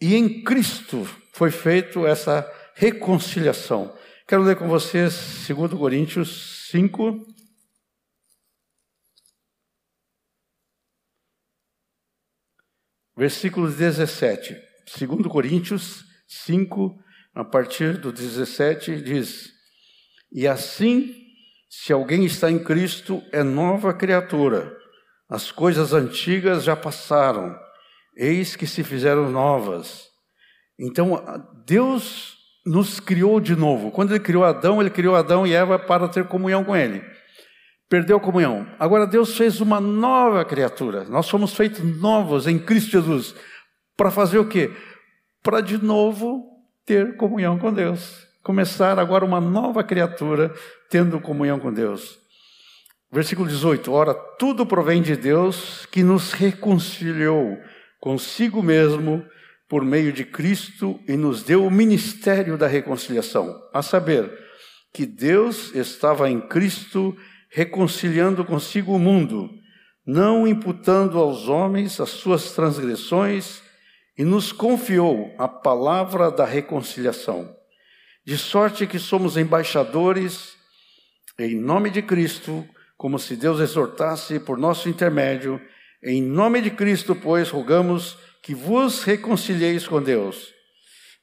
E 0.00 0.14
em 0.14 0.42
Cristo 0.42 1.04
foi 1.34 1.50
feito 1.50 2.06
essa 2.06 2.50
reconciliação. 2.74 3.94
Quero 4.26 4.42
ler 4.42 4.56
com 4.56 4.66
vocês 4.66 5.46
2 5.46 5.74
Coríntios 5.74 6.70
5, 6.70 7.26
versículo 13.14 13.68
17. 13.68 14.56
2 14.98 15.26
Coríntios 15.26 16.08
5, 16.26 16.98
a 17.40 17.44
partir 17.44 17.96
do 17.96 18.12
17, 18.12 19.00
diz: 19.00 19.50
E 20.32 20.46
assim, 20.46 21.14
se 21.68 21.92
alguém 21.92 22.24
está 22.24 22.50
em 22.50 22.58
Cristo, 22.58 23.22
é 23.32 23.42
nova 23.42 23.92
criatura. 23.92 24.76
As 25.28 25.50
coisas 25.50 25.92
antigas 25.92 26.64
já 26.64 26.74
passaram, 26.76 27.56
eis 28.16 28.56
que 28.56 28.66
se 28.66 28.82
fizeram 28.82 29.30
novas. 29.30 30.08
Então, 30.78 31.22
Deus 31.66 32.36
nos 32.66 33.00
criou 33.00 33.40
de 33.40 33.54
novo. 33.54 33.90
Quando 33.90 34.10
Ele 34.10 34.20
criou 34.20 34.44
Adão, 34.44 34.80
Ele 34.80 34.90
criou 34.90 35.14
Adão 35.14 35.46
e 35.46 35.54
Eva 35.54 35.78
para 35.78 36.08
ter 36.08 36.26
comunhão 36.26 36.64
com 36.64 36.76
Ele 36.76 37.02
perdeu 37.90 38.18
a 38.18 38.20
comunhão. 38.20 38.68
Agora 38.78 39.04
Deus 39.04 39.36
fez 39.36 39.60
uma 39.60 39.80
nova 39.80 40.44
criatura. 40.44 41.04
Nós 41.04 41.26
somos 41.26 41.54
feitos 41.54 41.82
novos 42.00 42.46
em 42.46 42.56
Cristo 42.56 42.92
Jesus. 42.92 43.34
Para 43.96 44.12
fazer 44.12 44.38
o 44.38 44.46
quê? 44.46 44.70
Para 45.42 45.60
de 45.60 45.76
novo 45.76 46.49
ter 46.90 47.14
comunhão 47.14 47.56
com 47.56 47.72
Deus. 47.72 48.26
Começar 48.42 48.98
agora 48.98 49.24
uma 49.24 49.40
nova 49.40 49.84
criatura 49.84 50.52
tendo 50.90 51.20
comunhão 51.20 51.60
com 51.60 51.72
Deus. 51.72 52.18
Versículo 53.12 53.46
18: 53.46 53.92
Ora, 53.92 54.12
tudo 54.12 54.66
provém 54.66 55.00
de 55.00 55.14
Deus 55.14 55.86
que 55.86 56.02
nos 56.02 56.32
reconciliou 56.32 57.56
consigo 58.00 58.60
mesmo 58.60 59.24
por 59.68 59.84
meio 59.84 60.12
de 60.12 60.24
Cristo 60.24 60.98
e 61.06 61.16
nos 61.16 61.44
deu 61.44 61.64
o 61.64 61.70
ministério 61.70 62.58
da 62.58 62.66
reconciliação, 62.66 63.56
a 63.72 63.82
saber, 63.82 64.28
que 64.92 65.06
Deus 65.06 65.72
estava 65.76 66.28
em 66.28 66.40
Cristo 66.40 67.16
reconciliando 67.52 68.44
consigo 68.44 68.96
o 68.96 68.98
mundo, 68.98 69.48
não 70.04 70.44
imputando 70.44 71.18
aos 71.18 71.46
homens 71.46 72.00
as 72.00 72.10
suas 72.10 72.50
transgressões, 72.50 73.62
e 74.20 74.24
nos 74.24 74.52
confiou 74.52 75.34
a 75.38 75.48
palavra 75.48 76.30
da 76.30 76.44
reconciliação. 76.44 77.56
De 78.22 78.36
sorte 78.36 78.86
que 78.86 78.98
somos 78.98 79.38
embaixadores 79.38 80.54
em 81.38 81.58
nome 81.58 81.88
de 81.88 82.02
Cristo, 82.02 82.68
como 82.98 83.18
se 83.18 83.34
Deus 83.34 83.60
exortasse 83.60 84.38
por 84.38 84.58
nosso 84.58 84.90
intermédio. 84.90 85.58
Em 86.04 86.20
nome 86.20 86.60
de 86.60 86.70
Cristo, 86.70 87.16
pois, 87.16 87.48
rogamos 87.48 88.18
que 88.42 88.54
vos 88.54 89.02
reconcilieis 89.04 89.88
com 89.88 90.02
Deus. 90.02 90.52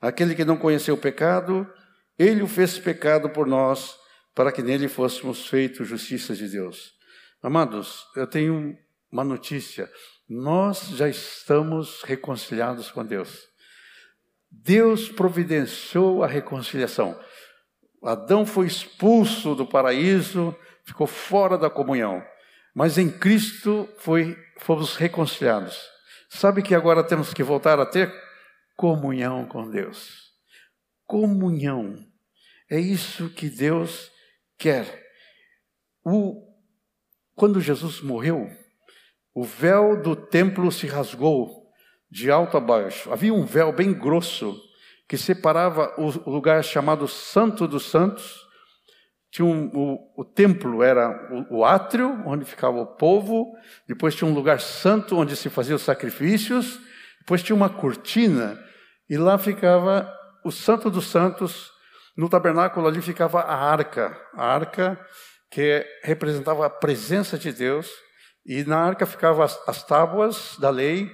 Aquele 0.02 0.34
que 0.34 0.44
não 0.44 0.58
conheceu 0.58 0.96
o 0.96 1.00
pecado, 1.00 1.72
ele 2.18 2.42
o 2.42 2.48
fez 2.48 2.80
pecado 2.80 3.30
por 3.30 3.46
nós 3.46 3.96
para 4.34 4.52
que 4.52 4.64
nele 4.64 4.88
fôssemos 4.88 5.46
feitos 5.46 5.88
justiça 5.88 6.34
de 6.34 6.50
Deus. 6.50 6.94
Amados, 7.44 8.08
eu 8.16 8.26
tenho 8.26 8.76
uma 9.12 9.24
notícia. 9.24 9.88
Nós 10.30 10.90
já 10.90 11.08
estamos 11.08 12.04
reconciliados 12.04 12.92
com 12.92 13.06
Deus. 13.06 13.48
Deus 14.52 15.08
providenciou 15.10 16.24
a 16.24 16.28
reconciliação. 16.28 17.18
Adão 18.04 18.46
foi 18.46 18.68
expulso 18.68 19.56
do 19.56 19.66
paraíso, 19.66 20.56
ficou 20.84 21.08
fora 21.08 21.58
da 21.58 21.70
comunhão. 21.70 22.24
Mas 22.76 22.98
em 22.98 23.10
Cristo 23.10 23.88
foi, 24.00 24.38
fomos 24.60 24.96
reconciliados. 24.96 25.80
Sabe 26.30 26.62
que 26.62 26.76
agora 26.76 27.04
temos 27.04 27.34
que 27.34 27.42
voltar 27.42 27.80
a 27.80 27.86
ter 27.86 28.14
comunhão 28.76 29.46
com 29.46 29.70
Deus. 29.70 30.32
Comunhão. 31.06 32.06
É 32.70 32.80
isso 32.80 33.30
que 33.30 33.50
Deus 33.50 34.12
quer. 34.58 35.08
O, 36.04 36.46
quando 37.34 37.62
Jesus 37.62 38.02
morreu, 38.02 38.50
o 39.38 39.44
véu 39.44 40.02
do 40.02 40.16
templo 40.16 40.72
se 40.72 40.88
rasgou 40.88 41.70
de 42.10 42.32
alto 42.32 42.58
a 42.58 42.60
baixo. 42.60 43.14
Havia 43.14 43.32
um 43.32 43.46
véu 43.46 43.72
bem 43.72 43.94
grosso 43.94 44.60
que 45.08 45.16
separava 45.16 45.94
o 45.96 46.28
lugar 46.28 46.64
chamado 46.64 47.08
Santo 47.08 47.68
dos 47.68 47.86
Santos. 47.86 48.36
Tinha 49.30 49.46
um, 49.46 49.70
o, 49.76 50.22
o, 50.22 50.26
templo 50.26 50.82
era 50.82 51.12
o, 51.52 51.58
o 51.58 51.64
átrio, 51.64 52.20
onde 52.26 52.46
ficava 52.46 52.80
o 52.80 52.88
povo. 52.88 53.54
Depois 53.88 54.16
tinha 54.16 54.28
um 54.28 54.34
lugar 54.34 54.60
santo, 54.60 55.16
onde 55.16 55.36
se 55.36 55.52
faziam 55.52 55.76
os 55.76 55.84
sacrifícios. 55.84 56.80
Depois 57.20 57.44
tinha 57.44 57.56
uma 57.56 57.70
cortina, 57.70 58.60
e 59.08 59.20
lá 59.20 59.38
ficava 59.38 60.12
o 60.44 60.52
Santo 60.52 60.90
dos 60.90 61.06
Santos, 61.12 61.72
no 62.18 62.28
tabernáculo 62.28 62.88
ali 62.88 63.04
ficava 63.04 63.42
a 63.42 63.56
arca, 63.56 64.20
a 64.34 64.48
arca 64.48 65.00
que 65.52 65.86
representava 66.04 66.66
a 66.66 66.72
presença 66.72 67.38
de 67.38 67.54
Deus, 67.54 67.88
e 68.48 68.64
na 68.64 68.80
arca 68.80 69.06
ficavam 69.06 69.44
as, 69.44 69.60
as 69.68 69.84
tábuas 69.84 70.56
da 70.58 70.70
lei, 70.70 71.12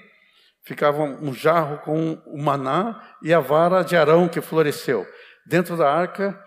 ficava 0.63 1.01
um 1.01 1.33
jarro 1.33 1.79
com 1.79 2.21
o 2.27 2.41
maná 2.41 3.01
e 3.23 3.33
a 3.33 3.39
vara 3.39 3.83
de 3.83 3.97
Arão 3.97 4.29
que 4.29 4.39
floresceu 4.39 5.05
dentro 5.45 5.75
da 5.75 5.91
arca, 5.91 6.39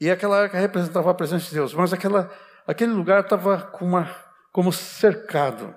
e 0.00 0.10
aquela 0.10 0.42
arca 0.42 0.58
representava 0.58 1.10
a 1.10 1.14
presença 1.14 1.48
de 1.48 1.54
Deus, 1.54 1.72
mas 1.72 1.92
aquela, 1.92 2.30
aquele 2.66 2.92
lugar 2.92 3.20
estava 3.20 3.58
com 3.58 4.04
como 4.50 4.72
cercado. 4.72 5.74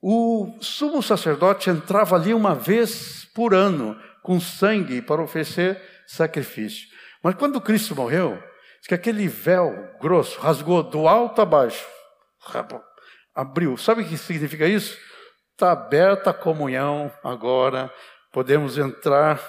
O 0.00 0.56
sumo 0.60 1.02
sacerdote 1.02 1.68
entrava 1.68 2.14
ali 2.14 2.32
uma 2.32 2.54
vez 2.54 3.24
por 3.34 3.52
ano 3.52 4.00
com 4.22 4.40
sangue 4.40 5.02
para 5.02 5.20
oferecer 5.20 5.82
sacrifício. 6.06 6.86
Mas 7.22 7.34
quando 7.34 7.60
Cristo 7.60 7.96
morreu, 7.96 8.40
que 8.86 8.94
aquele 8.94 9.26
véu 9.26 9.90
grosso 10.00 10.38
rasgou 10.40 10.82
do 10.82 11.08
alto 11.08 11.42
a 11.42 11.44
baixo, 11.44 11.84
abriu. 13.36 13.76
Sabe 13.76 14.02
o 14.02 14.08
que 14.08 14.16
significa 14.16 14.66
isso? 14.66 14.98
Está 15.52 15.72
aberta 15.72 16.30
a 16.30 16.34
comunhão 16.34 17.12
agora, 17.22 17.92
podemos 18.32 18.78
entrar 18.78 19.40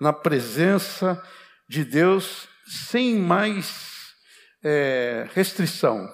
na 0.00 0.12
presença 0.12 1.22
de 1.68 1.84
Deus 1.84 2.48
sem 2.66 3.16
mais 3.16 4.14
é, 4.62 5.28
restrição. 5.32 6.08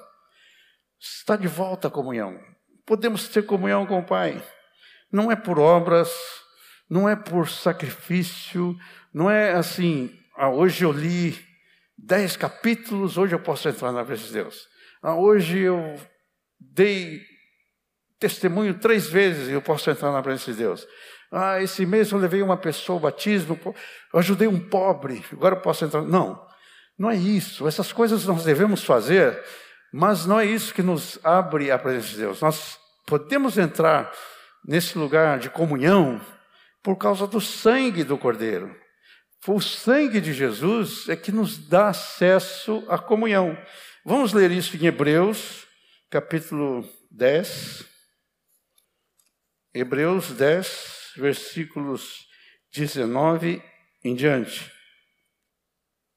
Está 1.00 1.36
de 1.36 1.48
volta 1.48 1.88
a 1.88 1.90
comunhão. 1.90 2.38
Podemos 2.86 3.28
ter 3.28 3.42
comunhão 3.42 3.86
com 3.86 3.98
o 3.98 4.04
Pai. 4.04 4.42
Não 5.10 5.30
é 5.30 5.36
por 5.36 5.58
obras, 5.58 6.10
não 6.88 7.08
é 7.08 7.16
por 7.16 7.48
sacrifício, 7.48 8.76
não 9.12 9.30
é 9.30 9.52
assim, 9.52 10.14
ah, 10.36 10.48
hoje 10.48 10.84
eu 10.84 10.92
li 10.92 11.38
dez 11.96 12.36
capítulos, 12.36 13.16
hoje 13.18 13.34
eu 13.34 13.40
posso 13.40 13.68
entrar 13.68 13.92
na 13.92 14.04
presença 14.04 14.28
de 14.28 14.34
Deus. 14.34 14.68
Ah, 15.02 15.14
hoje 15.14 15.58
eu 15.58 15.96
dei 16.72 17.20
testemunho 18.18 18.74
três 18.74 19.08
vezes 19.08 19.48
e 19.48 19.52
eu 19.52 19.62
posso 19.62 19.90
entrar 19.90 20.12
na 20.12 20.22
presença 20.22 20.52
de 20.52 20.58
Deus. 20.58 20.86
Ah, 21.30 21.62
esse 21.62 21.84
mês 21.86 22.12
eu 22.12 22.18
levei 22.18 22.42
uma 22.42 22.56
pessoa 22.56 22.96
ao 22.96 23.00
batismo, 23.00 23.58
eu 23.64 24.20
ajudei 24.20 24.46
um 24.46 24.60
pobre, 24.60 25.24
agora 25.32 25.56
eu 25.56 25.60
posso 25.60 25.84
entrar. 25.84 26.02
Não, 26.02 26.40
não 26.98 27.10
é 27.10 27.16
isso. 27.16 27.66
Essas 27.66 27.92
coisas 27.92 28.26
nós 28.26 28.44
devemos 28.44 28.84
fazer, 28.84 29.42
mas 29.92 30.26
não 30.26 30.38
é 30.38 30.44
isso 30.44 30.74
que 30.74 30.82
nos 30.82 31.18
abre 31.24 31.70
a 31.70 31.78
presença 31.78 32.08
de 32.08 32.16
Deus. 32.18 32.40
Nós 32.40 32.78
podemos 33.06 33.58
entrar 33.58 34.12
nesse 34.64 34.96
lugar 34.96 35.38
de 35.38 35.50
comunhão 35.50 36.20
por 36.82 36.96
causa 36.96 37.26
do 37.26 37.40
sangue 37.40 38.04
do 38.04 38.18
Cordeiro. 38.18 38.74
O 39.46 39.60
sangue 39.60 40.20
de 40.20 40.32
Jesus 40.32 41.08
é 41.08 41.16
que 41.16 41.32
nos 41.32 41.58
dá 41.58 41.88
acesso 41.88 42.84
à 42.88 42.96
comunhão. 42.98 43.56
Vamos 44.04 44.32
ler 44.32 44.50
isso 44.50 44.76
em 44.76 44.86
Hebreus, 44.86 45.66
capítulo 46.12 46.86
10. 47.10 47.86
Hebreus 49.72 50.32
10, 50.32 51.12
versículos 51.16 52.26
19 52.70 53.62
em 54.04 54.14
diante. 54.14 54.70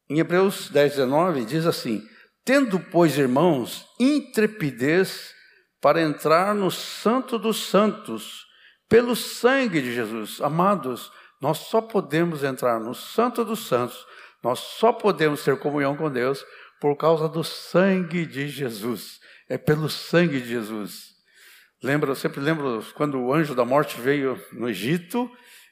Em 0.10 0.20
Hebreus 0.20 0.70
10, 0.70 0.98
19, 0.98 1.46
diz 1.46 1.66
assim: 1.66 2.06
Tendo, 2.44 2.78
pois, 2.78 3.18
irmãos, 3.18 3.88
intrepidez 3.98 5.34
para 5.80 6.02
entrar 6.02 6.54
no 6.54 6.70
Santo 6.70 7.40
dos 7.40 7.66
Santos, 7.68 8.46
pelo 8.90 9.16
sangue 9.16 9.82
de 9.82 9.96
Jesus. 9.96 10.42
Amados, 10.42 11.10
nós 11.40 11.60
só 11.60 11.80
podemos 11.80 12.44
entrar 12.44 12.82
no 12.82 12.94
Santo 12.94 13.46
dos 13.46 13.66
Santos, 13.66 14.06
nós 14.44 14.60
só 14.60 14.92
podemos 14.92 15.42
ter 15.42 15.58
comunhão 15.58 15.96
com 15.96 16.12
Deus 16.12 16.46
por 16.82 16.98
causa 16.98 17.30
do 17.30 17.46
sangue 17.46 18.26
de 18.26 18.50
Jesus. 18.50 19.24
É 19.48 19.58
pelo 19.58 19.90
sangue 19.90 20.42
de 20.42 20.50
Jesus. 20.50 21.16
Lembra, 21.84 22.12
eu 22.12 22.16
sempre 22.16 22.40
lembro 22.40 22.84
quando 22.96 23.20
o 23.20 23.34
anjo 23.34 23.54
da 23.54 23.64
morte 23.64 24.00
veio 24.00 24.42
no 24.54 24.68
Egito 24.68 25.30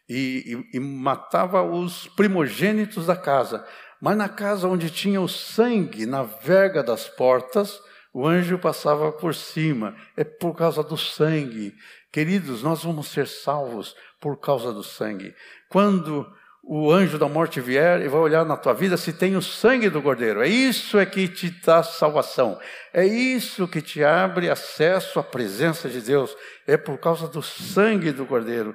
e, 0.08 0.64
e, 0.74 0.78
e 0.78 0.80
matava 0.80 1.64
os 1.64 2.08
primogênitos 2.10 3.08
da 3.08 3.16
casa. 3.16 3.66
Mas 4.02 4.18
na 4.18 4.30
casa 4.30 4.68
onde 4.68 4.90
tinha 4.90 5.22
o 5.22 5.30
sangue, 5.30 6.06
na 6.06 6.24
verga 6.24 6.84
das 6.84 7.08
portas, 7.08 7.80
o 8.14 8.28
anjo 8.28 8.60
passava 8.60 9.12
por 9.12 9.34
cima. 9.34 9.96
É 10.16 10.24
por 10.24 10.56
causa 10.56 10.84
do 10.84 10.98
sangue. 10.98 11.74
Queridos, 12.12 12.62
nós 12.62 12.84
vamos 12.84 13.08
ser 13.08 13.28
salvos 13.28 13.96
por 14.20 14.40
causa 14.40 14.72
do 14.72 14.84
sangue. 14.84 15.34
Quando 15.68 16.32
o 16.66 16.90
anjo 16.90 17.18
da 17.18 17.28
morte 17.28 17.60
vier 17.60 18.02
e 18.02 18.08
vai 18.08 18.22
olhar 18.22 18.46
na 18.46 18.56
tua 18.56 18.74
vida 18.74 18.96
se 18.96 19.12
tem 19.12 19.36
o 19.36 19.42
sangue 19.42 19.90
do 19.90 20.02
cordeiro. 20.02 20.42
É 20.42 20.48
isso 20.48 20.98
é 20.98 21.06
que 21.06 21.28
te 21.28 21.50
dá 21.50 21.84
salvação. 21.84 22.58
É 22.94 23.06
isso 23.06 23.68
que 23.68 23.82
te 23.82 24.02
abre 24.02 24.50
acesso 24.50 25.20
à 25.20 25.24
presença 25.24 25.90
de 25.90 26.00
Deus. 26.00 26.34
É 26.66 26.78
por 26.78 26.98
causa 26.98 27.28
do 27.28 27.42
sangue 27.42 28.14
do 28.14 28.26
cordeiro. 28.26 28.74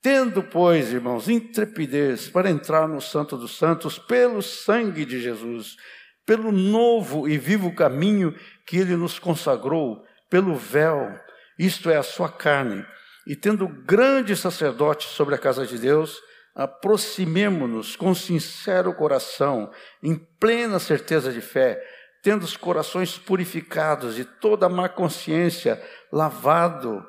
Tendo, 0.00 0.44
pois, 0.44 0.92
irmãos, 0.92 1.28
intrepidez 1.28 2.28
para 2.28 2.50
entrar 2.50 2.86
no 2.86 3.00
Santo 3.00 3.36
dos 3.36 3.58
Santos 3.58 3.98
pelo 3.98 4.40
sangue 4.40 5.04
de 5.04 5.20
Jesus, 5.20 5.76
pelo 6.24 6.52
novo 6.52 7.28
e 7.28 7.36
vivo 7.36 7.74
caminho 7.74 8.32
que 8.64 8.76
ele 8.76 8.96
nos 8.96 9.18
consagrou, 9.18 10.04
pelo 10.30 10.54
véu, 10.54 11.10
isto 11.58 11.90
é, 11.90 11.96
a 11.96 12.02
sua 12.02 12.28
carne, 12.28 12.84
e 13.26 13.34
tendo 13.34 13.66
grande 13.66 14.36
sacerdote 14.36 15.08
sobre 15.08 15.34
a 15.34 15.38
casa 15.38 15.66
de 15.66 15.78
Deus, 15.78 16.20
aproximemo-nos 16.54 17.96
com 17.96 18.14
sincero 18.14 18.94
coração, 18.94 19.70
em 20.02 20.14
plena 20.14 20.78
certeza 20.78 21.32
de 21.32 21.40
fé, 21.40 21.82
tendo 22.22 22.44
os 22.44 22.56
corações 22.56 23.18
purificados 23.18 24.14
de 24.14 24.24
toda 24.24 24.68
má 24.68 24.88
consciência, 24.88 25.82
lavado 26.12 27.04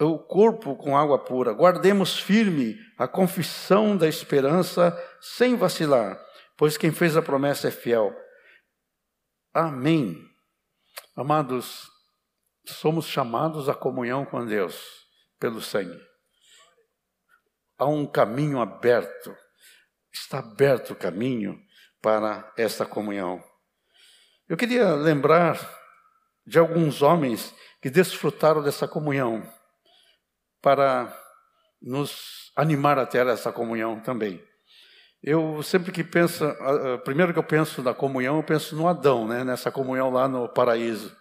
o 0.00 0.18
corpo 0.18 0.76
com 0.76 0.96
água 0.96 1.18
pura. 1.18 1.52
Guardemos 1.52 2.18
firme 2.18 2.76
a 2.96 3.06
confissão 3.06 3.96
da 3.96 4.08
esperança 4.08 4.96
sem 5.20 5.54
vacilar, 5.56 6.18
pois 6.56 6.76
quem 6.76 6.90
fez 6.90 7.16
a 7.16 7.22
promessa 7.22 7.68
é 7.68 7.70
fiel. 7.70 8.16
Amém. 9.52 10.16
Amados, 11.14 11.88
somos 12.64 13.06
chamados 13.06 13.68
à 13.68 13.74
comunhão 13.74 14.24
com 14.24 14.44
Deus 14.46 14.80
pelo 15.38 15.60
sangue 15.60 16.07
há 17.78 17.86
um 17.86 18.04
caminho 18.04 18.60
aberto, 18.60 19.34
está 20.12 20.40
aberto 20.40 20.90
o 20.90 20.96
caminho 20.96 21.58
para 22.02 22.52
esta 22.56 22.84
comunhão. 22.84 23.42
Eu 24.48 24.56
queria 24.56 24.94
lembrar 24.94 25.58
de 26.46 26.58
alguns 26.58 27.02
homens 27.02 27.54
que 27.80 27.88
desfrutaram 27.90 28.62
dessa 28.62 28.88
comunhão, 28.88 29.48
para 30.60 31.16
nos 31.80 32.50
animar 32.56 32.98
a 32.98 33.06
ter 33.06 33.26
essa 33.28 33.52
comunhão 33.52 34.00
também. 34.00 34.42
Eu 35.22 35.62
sempre 35.62 35.92
que 35.92 36.02
penso, 36.02 36.44
primeiro 37.04 37.32
que 37.32 37.38
eu 37.38 37.44
penso 37.44 37.82
na 37.82 37.94
comunhão, 37.94 38.36
eu 38.36 38.42
penso 38.42 38.74
no 38.74 38.88
Adão, 38.88 39.26
né, 39.26 39.44
nessa 39.44 39.70
comunhão 39.70 40.10
lá 40.10 40.26
no 40.26 40.48
paraíso. 40.48 41.16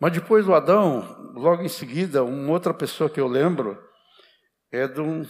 Mas 0.00 0.12
depois 0.12 0.46
do 0.46 0.54
Adão, 0.54 1.32
logo 1.34 1.62
em 1.62 1.68
seguida, 1.68 2.24
uma 2.24 2.52
outra 2.52 2.72
pessoa 2.72 3.10
que 3.10 3.20
eu 3.20 3.26
lembro 3.26 3.78
é 4.72 4.88
de 4.88 5.00
um 5.00 5.26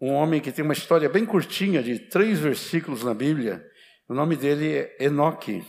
um 0.00 0.12
homem 0.12 0.40
que 0.40 0.52
tem 0.52 0.64
uma 0.64 0.72
história 0.72 1.08
bem 1.08 1.26
curtinha, 1.26 1.82
de 1.82 1.98
três 1.98 2.38
versículos 2.38 3.02
na 3.02 3.12
Bíblia. 3.12 3.64
O 4.08 4.14
nome 4.14 4.36
dele 4.36 4.72
é 4.72 5.04
Enoque. 5.04 5.64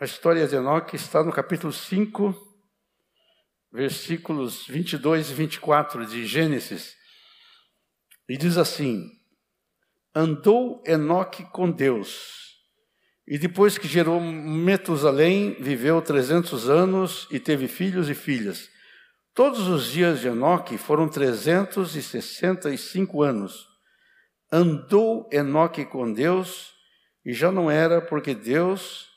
A 0.00 0.04
história 0.04 0.46
de 0.46 0.56
Enoque 0.56 0.96
está 0.96 1.22
no 1.22 1.32
capítulo 1.32 1.72
5, 1.72 2.34
versículos 3.72 4.66
22 4.66 5.30
e 5.30 5.34
24 5.34 6.06
de 6.06 6.26
Gênesis. 6.26 6.96
E 8.28 8.36
diz 8.36 8.58
assim: 8.58 9.08
Andou 10.14 10.82
Enoque 10.86 11.44
com 11.50 11.70
Deus, 11.70 12.48
e 13.26 13.38
depois 13.38 13.78
que 13.78 13.86
gerou 13.86 14.20
Metusalém, 14.20 15.54
viveu 15.60 16.00
300 16.00 16.68
anos 16.68 17.28
e 17.30 17.38
teve 17.38 17.68
filhos 17.68 18.08
e 18.08 18.14
filhas. 18.14 18.68
Todos 19.38 19.68
os 19.68 19.92
dias 19.92 20.18
de 20.18 20.26
Enoque 20.26 20.76
foram 20.76 21.08
365 21.08 23.22
anos. 23.22 23.68
Andou 24.50 25.28
Enoque 25.30 25.84
com 25.84 26.12
Deus 26.12 26.74
e 27.24 27.32
já 27.32 27.52
não 27.52 27.70
era 27.70 28.00
porque 28.00 28.34
Deus 28.34 29.08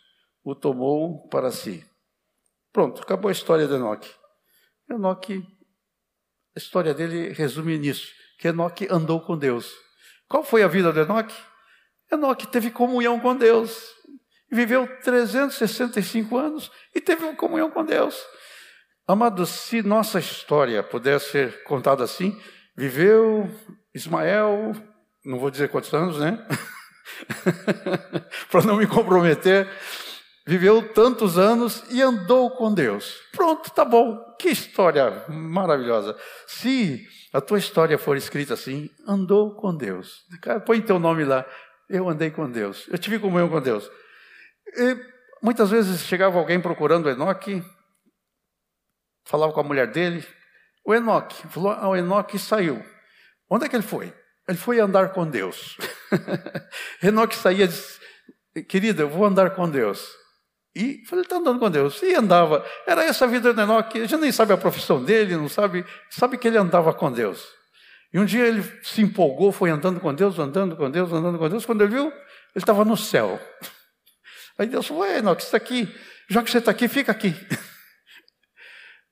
o 0.44 0.54
tomou 0.54 1.28
para 1.30 1.50
si. 1.50 1.84
Pronto, 2.72 3.02
acabou 3.02 3.30
a 3.30 3.32
história 3.32 3.68
de 3.68 3.74
Enoque. 3.74 4.14
Enoque, 4.88 5.44
a 6.56 6.60
história 6.60 6.94
dele 6.94 7.34
resume 7.34 7.80
nisso, 7.80 8.14
que 8.38 8.50
Enoque 8.50 8.88
andou 8.92 9.22
com 9.22 9.36
Deus. 9.36 9.74
Qual 10.30 10.44
foi 10.44 10.62
a 10.62 10.68
vida 10.68 10.94
de 10.94 11.00
Enoque? 11.00 11.36
Enoque 12.12 12.46
teve 12.46 12.70
comunhão 12.70 13.20
com 13.20 13.36
Deus. 13.36 13.92
Viveu 14.52 14.88
365 15.02 16.38
anos 16.38 16.72
e 16.94 17.02
teve 17.02 17.34
comunhão 17.34 17.72
com 17.72 17.84
Deus. 17.84 18.24
Amados, 19.12 19.50
se 19.50 19.82
nossa 19.82 20.20
história 20.20 20.82
pudesse 20.82 21.32
ser 21.32 21.64
contada 21.64 22.02
assim, 22.02 22.34
viveu 22.78 23.46
Ismael, 23.94 24.72
não 25.26 25.38
vou 25.38 25.52
dizer 25.52 25.68
quantos 25.68 25.94
anos, 25.94 26.18
né? 26.18 26.48
Para 28.50 28.62
não 28.62 28.78
me 28.78 28.88
comprometer, 28.88 29.70
viveu 30.48 30.94
tantos 30.94 31.38
anos 31.38 31.84
e 31.90 32.02
andou 32.02 32.52
com 32.52 32.74
Deus. 32.74 33.20
Pronto, 33.34 33.70
tá 33.72 33.84
bom. 33.84 34.18
Que 34.40 34.48
história 34.48 35.26
maravilhosa. 35.28 36.16
Se 36.48 37.06
a 37.34 37.42
tua 37.42 37.60
história 37.60 37.98
for 37.98 38.16
escrita 38.16 38.54
assim, 38.54 38.90
andou 39.06 39.56
com 39.56 39.76
Deus. 39.76 40.22
Põe 40.66 40.80
teu 40.80 40.98
nome 40.98 41.26
lá. 41.26 41.46
Eu 41.90 42.08
andei 42.08 42.32
com 42.32 42.50
Deus. 42.50 42.88
Eu 42.90 42.98
tive 42.98 43.20
comunhão 43.20 43.50
com 43.50 43.60
Deus. 43.60 43.92
E 44.74 44.98
muitas 45.44 45.70
vezes 45.70 46.00
chegava 46.00 46.40
alguém 46.40 46.62
procurando 46.62 47.10
Enoque, 47.10 47.62
falava 49.26 49.54
com 49.54 49.60
a 49.60 49.64
mulher 49.64 49.88
dele. 49.88 50.26
O 50.86 50.94
Enoque, 50.94 51.48
falou, 51.48 51.72
ah, 51.72 51.90
o 51.90 51.96
Enoque 51.96 52.40
saiu. 52.40 52.84
Onde 53.50 53.66
é 53.66 53.70
que 53.70 53.76
ele 53.76 53.84
foi? 53.84 54.14
Ele 54.48 54.58
foi 54.58 54.80
andar 54.80 55.10
com 55.14 55.28
Deus. 55.28 55.78
Enoque 57.04 57.36
saía 57.36 57.66
e 57.66 57.68
disse, 57.68 58.00
querida, 58.68 59.04
eu 59.04 59.10
vou 59.10 59.26
andar 59.26 59.52
com 59.52 59.70
Deus. 59.70 60.10
E 60.76 61.04
falei, 61.06 61.24
está 61.24 61.36
andando 61.36 61.60
com 61.60 61.70
Deus. 61.70 62.02
E 62.02 62.16
andava. 62.16 62.66
Era 62.88 63.04
essa 63.04 63.26
a 63.26 63.28
vida 63.28 63.54
do 63.54 63.62
Enoque. 63.62 64.00
A 64.00 64.06
gente 64.06 64.20
nem 64.20 64.32
sabe 64.32 64.54
a 64.54 64.58
profissão 64.58 65.04
dele, 65.04 65.36
não 65.36 65.50
sabe, 65.50 65.86
sabe 66.10 66.38
que 66.38 66.48
ele 66.48 66.58
andava 66.58 66.94
com 66.94 67.12
Deus. 67.12 67.46
E 68.14 68.20
um 68.20 68.26
dia 68.26 68.46
ele 68.46 68.64
se 68.84 69.02
empolgou, 69.02 69.52
foi 69.52 69.70
andando 69.70 70.00
com 70.00 70.14
Deus, 70.14 70.38
andando 70.40 70.76
com 70.76 70.90
Deus, 70.90 71.12
andando 71.12 71.38
com 71.38 71.50
Deus. 71.50 71.66
Quando 71.66 71.82
ele 71.82 71.94
viu, 71.94 72.08
ele 72.08 72.14
estava 72.56 72.84
no 72.84 72.98
céu. 72.98 73.40
Aí 74.58 74.68
Deus 74.68 74.88
falou, 74.88 75.06
Enoque, 75.06 75.42
você 75.42 75.48
está 75.48 75.58
aqui. 75.58 75.94
Já 76.30 76.42
que 76.42 76.52
você 76.52 76.58
está 76.58 76.72
aqui, 76.72 76.88
fica 76.88 77.12
aqui. 77.12 77.36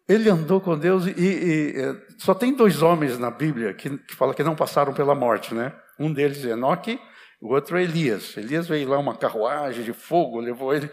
Ele 0.10 0.28
andou 0.28 0.60
com 0.60 0.76
Deus 0.76 1.06
e, 1.06 1.12
e, 1.12 1.78
e 1.78 1.96
só 2.18 2.34
tem 2.34 2.52
dois 2.52 2.82
homens 2.82 3.20
na 3.20 3.30
Bíblia 3.30 3.76
que, 3.76 3.96
que 3.96 4.16
falam 4.16 4.34
que 4.34 4.44
não 4.44 4.56
passaram 4.56 4.92
pela 4.92 5.14
morte, 5.14 5.54
né? 5.54 5.72
Um 6.00 6.12
deles 6.12 6.44
é 6.44 6.50
Enoque, 6.50 7.00
o 7.40 7.54
outro 7.54 7.78
é 7.78 7.84
Elias. 7.84 8.36
Elias 8.36 8.68
veio 8.68 8.90
lá 8.90 8.98
uma 8.98 9.16
carruagem 9.16 9.84
de 9.84 9.94
fogo, 9.94 10.40
levou 10.40 10.74
ele. 10.74 10.90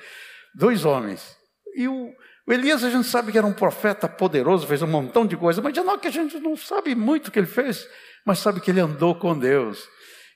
Dois 0.55 0.85
homens. 0.85 1.35
E 1.75 1.89
o, 1.89 2.13
O 2.47 2.53
Elias 2.53 2.85
a 2.85 2.91
gente 2.91 3.09
sabe 3.09 3.33
que 3.33 3.39
era 3.39 3.47
um 3.47 3.55
profeta 3.55 4.07
poderoso, 4.07 4.67
fez 4.67 4.83
um 4.83 4.87
montão 4.87 5.27
de 5.27 5.35
coisas, 5.35 5.65
mas 5.65 5.75
Enoque 5.75 6.07
a 6.07 6.11
gente 6.11 6.39
não 6.39 6.55
sabe 6.55 6.95
muito 6.95 7.29
o 7.29 7.31
que 7.31 7.39
ele 7.39 7.47
fez, 7.47 7.89
mas 8.25 8.39
sabe 8.39 8.61
que 8.61 8.71
ele 8.71 8.81
andou 8.81 9.15
com 9.15 9.39
Deus. 9.39 9.89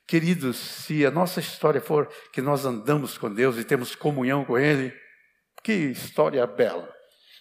Queridos, 0.09 0.57
se 0.57 1.05
a 1.05 1.11
nossa 1.11 1.39
história 1.39 1.83
for 1.83 2.09
que 2.33 2.41
nós 2.41 2.65
andamos 2.65 3.19
com 3.19 3.33
Deus 3.33 3.59
e 3.59 3.63
temos 3.63 3.95
comunhão 3.95 4.45
com 4.45 4.59
Ele, 4.59 4.93
que 5.63 5.73
história 5.73 6.45
bela. 6.47 7.00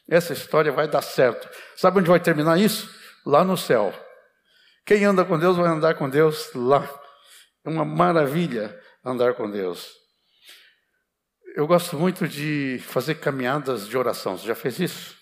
Essa 0.09 0.33
história 0.33 0.71
vai 0.71 0.87
dar 0.87 1.01
certo. 1.01 1.47
Sabe 1.75 1.99
onde 1.99 2.09
vai 2.09 2.19
terminar 2.19 2.59
isso? 2.59 2.89
Lá 3.25 3.43
no 3.43 3.55
céu. 3.55 3.93
Quem 4.85 5.05
anda 5.05 5.23
com 5.23 5.37
Deus 5.37 5.55
vai 5.55 5.67
andar 5.67 5.93
com 5.95 6.09
Deus 6.09 6.51
lá. 6.55 6.89
É 7.63 7.69
uma 7.69 7.85
maravilha 7.85 8.77
andar 9.05 9.35
com 9.35 9.49
Deus. 9.49 9.93
Eu 11.55 11.67
gosto 11.67 11.97
muito 11.97 12.27
de 12.27 12.79
fazer 12.87 13.15
caminhadas 13.15 13.87
de 13.87 13.97
oração. 13.97 14.37
Você 14.37 14.47
já 14.47 14.55
fez 14.55 14.79
isso? 14.79 15.15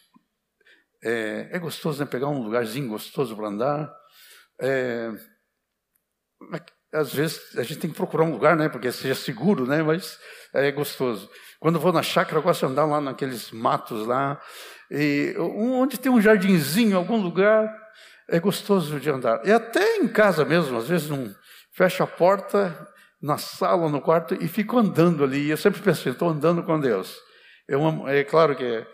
É, 1.04 1.50
é 1.52 1.60
gostoso, 1.60 2.00
né? 2.00 2.10
Pegar 2.10 2.28
um 2.28 2.42
lugarzinho 2.42 2.88
gostoso 2.88 3.36
para 3.36 3.48
andar. 3.48 3.94
É, 4.62 5.12
às 6.94 7.14
vezes 7.14 7.56
a 7.58 7.64
gente 7.64 7.80
tem 7.80 7.90
que 7.90 7.96
procurar 7.96 8.24
um 8.24 8.32
lugar, 8.32 8.56
né? 8.56 8.70
Porque 8.70 8.92
seja 8.92 9.16
seguro, 9.16 9.66
né? 9.66 9.84
Mas 9.84 10.18
é 10.54 10.72
gostoso. 10.72 11.30
Quando 11.60 11.80
vou 11.80 11.92
na 11.92 12.04
chácara, 12.04 12.38
eu 12.38 12.44
gosto 12.44 12.66
de 12.66 12.72
andar 12.72 12.86
lá 12.86 13.02
naqueles 13.02 13.52
matos 13.52 14.06
lá. 14.06 14.42
E 14.90 15.36
onde 15.38 16.00
tem 16.00 16.12
um 16.12 16.22
jardinzinho, 16.22 16.98
algum 16.98 17.18
lugar, 17.18 17.70
é 18.30 18.40
gostoso 18.40 19.00
de 19.00 19.10
andar. 19.10 19.46
E 19.46 19.52
até 19.52 19.98
em 19.98 20.08
casa 20.08 20.46
mesmo, 20.46 20.78
às 20.78 20.88
vezes 20.88 21.10
não 21.10 21.34
fecho 21.74 22.04
a 22.04 22.08
porta 22.08 22.88
na 23.22 23.38
sala, 23.38 23.90
no 23.90 24.02
quarto 24.02 24.36
e 24.36 24.48
fico 24.48 24.78
andando 24.78 25.24
ali. 25.24 25.50
Eu 25.50 25.58
sempre 25.58 25.82
penso, 25.82 26.08
estou 26.10 26.30
andando 26.30 26.64
com 26.64 26.80
Deus. 26.80 27.18
Eu, 27.68 28.08
é 28.08 28.24
claro 28.24 28.56
que 28.56 28.64
é, 28.64 28.88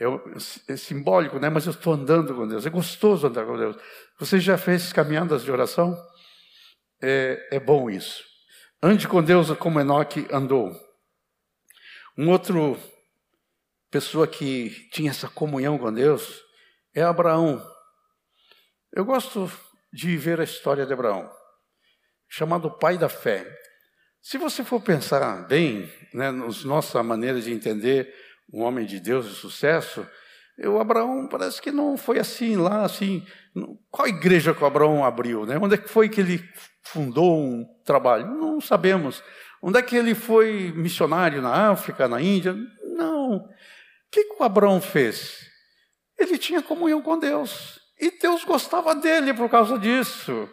é, 0.00 0.72
é 0.72 0.76
simbólico, 0.76 1.38
né? 1.38 1.48
mas 1.48 1.66
eu 1.66 1.72
estou 1.72 1.94
andando 1.94 2.34
com 2.34 2.46
Deus. 2.46 2.66
É 2.66 2.70
gostoso 2.70 3.26
andar 3.26 3.44
com 3.44 3.56
Deus. 3.56 3.76
Você 4.18 4.38
já 4.38 4.56
fez 4.56 4.92
caminhadas 4.92 5.42
de 5.42 5.50
oração? 5.50 5.96
É, 7.02 7.48
é 7.52 7.60
bom 7.60 7.90
isso. 7.90 8.22
Ande 8.82 9.08
com 9.08 9.22
Deus 9.22 9.50
como 9.58 9.80
Enoque 9.80 10.26
andou. 10.30 10.74
Um 12.16 12.30
outro 12.30 12.78
pessoa 13.90 14.26
que 14.26 14.70
tinha 14.92 15.10
essa 15.10 15.28
comunhão 15.28 15.78
com 15.78 15.92
Deus 15.92 16.42
é 16.94 17.02
Abraão. 17.02 17.62
Eu 18.92 19.04
gosto 19.04 19.50
de 19.92 20.16
ver 20.16 20.40
a 20.40 20.44
história 20.44 20.86
de 20.86 20.92
Abraão, 20.92 21.30
chamado 22.28 22.70
pai 22.70 22.96
da 22.96 23.08
fé. 23.08 23.46
Se 24.22 24.38
você 24.38 24.62
for 24.62 24.80
pensar 24.80 25.46
bem, 25.46 25.90
né, 26.12 26.30
nos 26.30 26.64
nossa 26.64 27.02
maneira 27.02 27.40
de 27.40 27.52
entender 27.52 28.14
um 28.52 28.62
homem 28.62 28.84
de 28.84 29.00
Deus 29.00 29.28
de 29.28 29.34
sucesso, 29.34 30.06
o 30.58 30.78
Abraão 30.78 31.26
parece 31.26 31.60
que 31.60 31.70
não 31.70 31.96
foi 31.96 32.18
assim 32.18 32.56
lá, 32.56 32.84
assim. 32.84 33.24
Qual 33.90 34.06
igreja 34.06 34.54
que 34.54 34.62
o 34.62 34.66
Abraão 34.66 35.04
abriu, 35.04 35.46
né? 35.46 35.58
Onde 35.60 35.74
é 35.74 35.78
que 35.78 35.88
foi 35.88 36.08
que 36.08 36.20
ele 36.20 36.44
fundou 36.82 37.40
um 37.40 37.64
trabalho? 37.84 38.26
Não 38.26 38.60
sabemos. 38.60 39.22
Onde 39.62 39.78
é 39.78 39.82
que 39.82 39.96
ele 39.96 40.14
foi 40.14 40.72
missionário 40.76 41.40
na 41.40 41.70
África, 41.70 42.06
na 42.06 42.20
Índia? 42.20 42.54
O 44.10 44.12
que, 44.12 44.24
que 44.24 44.42
o 44.42 44.44
Abraão 44.44 44.80
fez? 44.80 45.46
Ele 46.18 46.36
tinha 46.36 46.60
comunhão 46.60 47.00
com 47.00 47.16
Deus. 47.16 47.78
E 47.96 48.10
Deus 48.18 48.42
gostava 48.42 48.92
dele 48.92 49.32
por 49.32 49.48
causa 49.48 49.78
disso. 49.78 50.48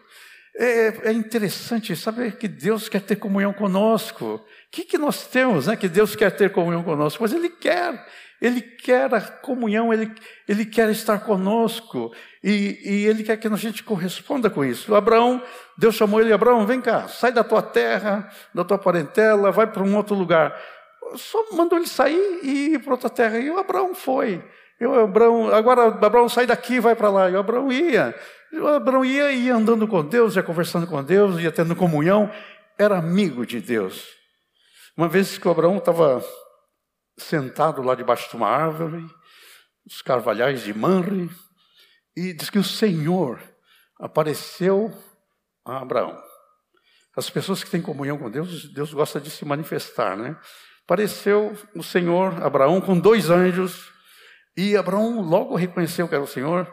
É, 0.55 1.09
é, 1.09 1.11
interessante 1.11 1.95
saber 1.95 2.37
que 2.37 2.47
Deus 2.47 2.87
quer 2.87 3.01
ter 3.01 3.15
comunhão 3.15 3.51
conosco. 3.51 4.35
O 4.35 4.41
que, 4.71 4.83
que 4.83 4.97
nós 4.97 5.25
temos, 5.25 5.65
né? 5.65 5.75
Que 5.75 5.89
Deus 5.89 6.15
quer 6.15 6.29
ter 6.35 6.51
comunhão 6.51 6.83
conosco, 6.83 7.23
mas 7.23 7.33
Ele 7.33 7.49
quer. 7.49 8.05
Ele 8.39 8.61
quer 8.61 9.11
a 9.11 9.19
comunhão, 9.21 9.91
Ele, 9.91 10.13
ele 10.47 10.63
quer 10.63 10.91
estar 10.91 11.19
conosco. 11.21 12.13
E, 12.43 12.79
e 12.83 13.05
Ele 13.07 13.23
quer 13.23 13.37
que 13.37 13.47
a 13.47 13.55
gente 13.55 13.83
corresponda 13.83 14.51
com 14.51 14.63
isso. 14.63 14.93
Abraão, 14.93 15.41
Deus 15.75 15.95
chamou 15.95 16.21
ele, 16.21 16.31
Abraão, 16.31 16.65
vem 16.67 16.79
cá, 16.79 17.07
sai 17.07 17.31
da 17.31 17.43
tua 17.43 17.63
terra, 17.63 18.29
da 18.53 18.63
tua 18.63 18.77
parentela, 18.77 19.51
vai 19.51 19.65
para 19.65 19.81
um 19.81 19.95
outro 19.95 20.15
lugar. 20.15 20.55
Só 21.15 21.51
mandou 21.53 21.77
ele 21.77 21.87
sair 21.87 22.39
e 22.43 22.73
ir 22.73 22.79
para 22.79 22.93
outra 22.93 23.09
terra. 23.09 23.39
E 23.39 23.49
o 23.49 23.57
Abraão 23.57 23.95
foi. 23.95 24.43
Eu, 24.79 24.93
Abraão, 25.03 25.53
agora 25.53 25.87
Abraão 25.87 26.29
sai 26.29 26.45
daqui, 26.45 26.79
vai 26.79 26.95
para 26.95 27.09
lá. 27.09 27.29
E 27.29 27.33
o 27.33 27.39
Abraão 27.39 27.71
ia. 27.71 28.13
O 28.53 28.67
Abraão 28.67 29.03
ia, 29.03 29.31
ia 29.31 29.55
andando 29.55 29.87
com 29.87 30.03
Deus, 30.03 30.35
ia 30.35 30.43
conversando 30.43 30.87
com 30.87 31.03
Deus, 31.03 31.39
ia 31.39 31.51
tendo 31.51 31.75
comunhão, 31.75 32.31
era 32.77 32.97
amigo 32.97 33.45
de 33.45 33.59
Deus. 33.59 34.07
Uma 34.95 35.07
vez 35.07 35.37
que 35.37 35.47
o 35.47 35.51
Abraão 35.51 35.77
estava 35.77 36.23
sentado 37.17 37.81
lá 37.81 37.95
debaixo 37.95 38.29
de 38.29 38.35
uma 38.35 38.47
árvore, 38.47 39.05
os 39.85 40.01
carvalhais 40.01 40.63
de 40.63 40.73
Manre, 40.73 41.29
e 42.15 42.33
diz 42.33 42.49
que 42.49 42.59
o 42.59 42.63
Senhor 42.63 43.41
apareceu 43.99 44.93
a 45.65 45.79
Abraão. 45.81 46.17
As 47.15 47.29
pessoas 47.29 47.63
que 47.63 47.69
têm 47.69 47.81
comunhão 47.81 48.17
com 48.17 48.29
Deus, 48.29 48.71
Deus 48.71 48.93
gosta 48.93 49.19
de 49.19 49.29
se 49.29 49.43
manifestar, 49.43 50.15
né? 50.15 50.37
Apareceu 50.87 51.53
o 51.75 51.83
Senhor, 51.83 52.41
Abraão, 52.41 52.79
com 52.79 52.97
dois 52.97 53.29
anjos, 53.29 53.91
e 54.55 54.77
Abraão 54.77 55.19
logo 55.19 55.53
reconheceu 55.53 56.07
que 56.07 56.15
era 56.15 56.23
o 56.23 56.27
Senhor, 56.27 56.65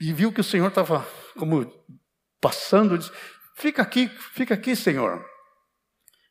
e 0.00 0.12
viu 0.12 0.32
que 0.32 0.40
o 0.40 0.44
Senhor 0.44 0.68
estava 0.68 1.04
como 1.36 1.68
passando, 2.40 2.96
disse, 2.96 3.10
fica 3.56 3.82
aqui, 3.82 4.06
fica 4.06 4.54
aqui, 4.54 4.76
Senhor. 4.76 5.20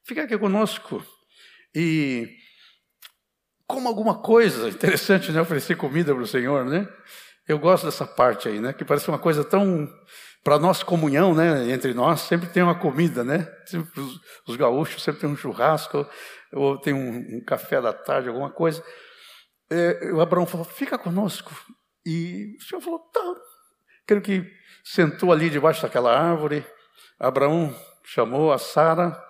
Fica 0.06 0.24
aqui 0.24 0.38
conosco. 0.38 1.06
E 1.76 2.38
como 3.68 3.90
alguma 3.90 4.22
coisa 4.22 4.70
interessante, 4.70 5.34
né? 5.34 5.42
Oferecer 5.42 5.76
comida 5.76 6.14
para 6.16 6.24
o 6.24 6.28
Senhor, 6.28 6.64
né? 6.64 6.88
Eu 7.46 7.60
gosto 7.60 7.86
dessa 7.86 8.08
parte 8.08 8.48
aí, 8.48 8.62
né? 8.62 8.72
Que 8.72 8.86
parece 8.86 9.10
uma 9.10 9.20
coisa 9.20 9.44
tão 9.44 9.88
para 10.50 10.58
nossa 10.58 10.84
comunhão, 10.84 11.36
né? 11.36 11.70
Entre 11.72 11.94
nós 11.94 12.22
sempre 12.22 12.50
tem 12.50 12.64
uma 12.64 12.74
comida, 12.74 13.24
né? 13.24 13.48
Os, 13.96 14.20
os, 14.48 14.56
gaúchos 14.56 15.04
sempre 15.04 15.22
tem 15.22 15.30
um 15.30 15.36
churrasco 15.36 16.10
ou 16.52 16.76
tem 16.76 16.92
um, 16.92 17.38
um 17.38 17.44
café 17.46 17.80
da 17.80 17.94
tarde, 17.94 18.30
alguma 18.30 18.50
coisa. 18.50 18.84
É, 19.70 20.12
o 20.12 20.20
Abraão 20.20 20.48
falou: 20.48 20.66
"Fica 20.66 20.98
conosco". 20.98 21.52
E 22.04 22.58
o 22.60 22.64
Senhor 22.64 22.82
falou: 22.82 22.98
"Tá, 22.98 23.22
Aquele 24.04 24.22
que 24.22 24.52
sentou 24.84 25.32
ali 25.32 25.52
debaixo 25.52 25.84
daquela 25.84 26.20
árvore, 26.20 26.66
Abraão 27.20 27.72
chamou 28.04 28.52
a 28.52 28.58
Sara. 28.58 29.24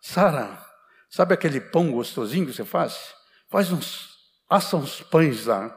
Sara, 0.00 0.64
sabe 1.10 1.34
aquele 1.34 1.60
pão 1.60 1.90
gostosinho 1.90 2.46
que 2.46 2.52
você 2.52 2.64
faz? 2.64 3.16
Faz 3.50 3.72
uns, 3.72 4.10
assa 4.48 4.76
uns 4.76 5.02
pães 5.02 5.46
lá. 5.46 5.76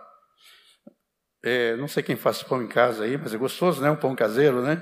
É, 1.44 1.76
não 1.78 1.88
sei 1.88 2.04
quem 2.04 2.16
faz 2.16 2.44
pão 2.44 2.62
em 2.62 2.68
casa 2.68 3.04
aí, 3.04 3.18
mas 3.18 3.34
é 3.34 3.38
gostoso, 3.38 3.82
né? 3.82 3.90
Um 3.90 3.96
pão 3.96 4.16
caseiro, 4.16 4.62
né? 4.62 4.82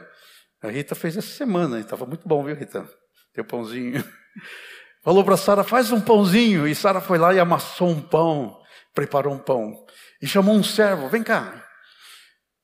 A 0.61 0.69
Rita 0.69 0.95
fez 0.95 1.15
essa 1.15 1.27
semana, 1.27 1.79
estava 1.79 2.05
muito 2.05 2.27
bom, 2.27 2.43
viu, 2.43 2.55
Rita? 2.55 2.89
Teu 3.33 3.45
pãozinho. 3.45 4.03
Falou 5.03 5.23
para 5.23 5.37
Sara, 5.37 5.63
faz 5.63 5.91
um 5.91 6.01
pãozinho. 6.01 6.67
E 6.67 6.73
Sara 6.73 6.99
foi 6.99 7.17
lá 7.17 7.33
e 7.33 7.39
amassou 7.39 7.89
um 7.89 8.01
pão, 8.01 8.59
preparou 8.93 9.33
um 9.33 9.39
pão. 9.39 9.85
E 10.21 10.27
chamou 10.27 10.55
um 10.55 10.63
servo, 10.63 11.07
vem 11.07 11.23
cá, 11.23 11.63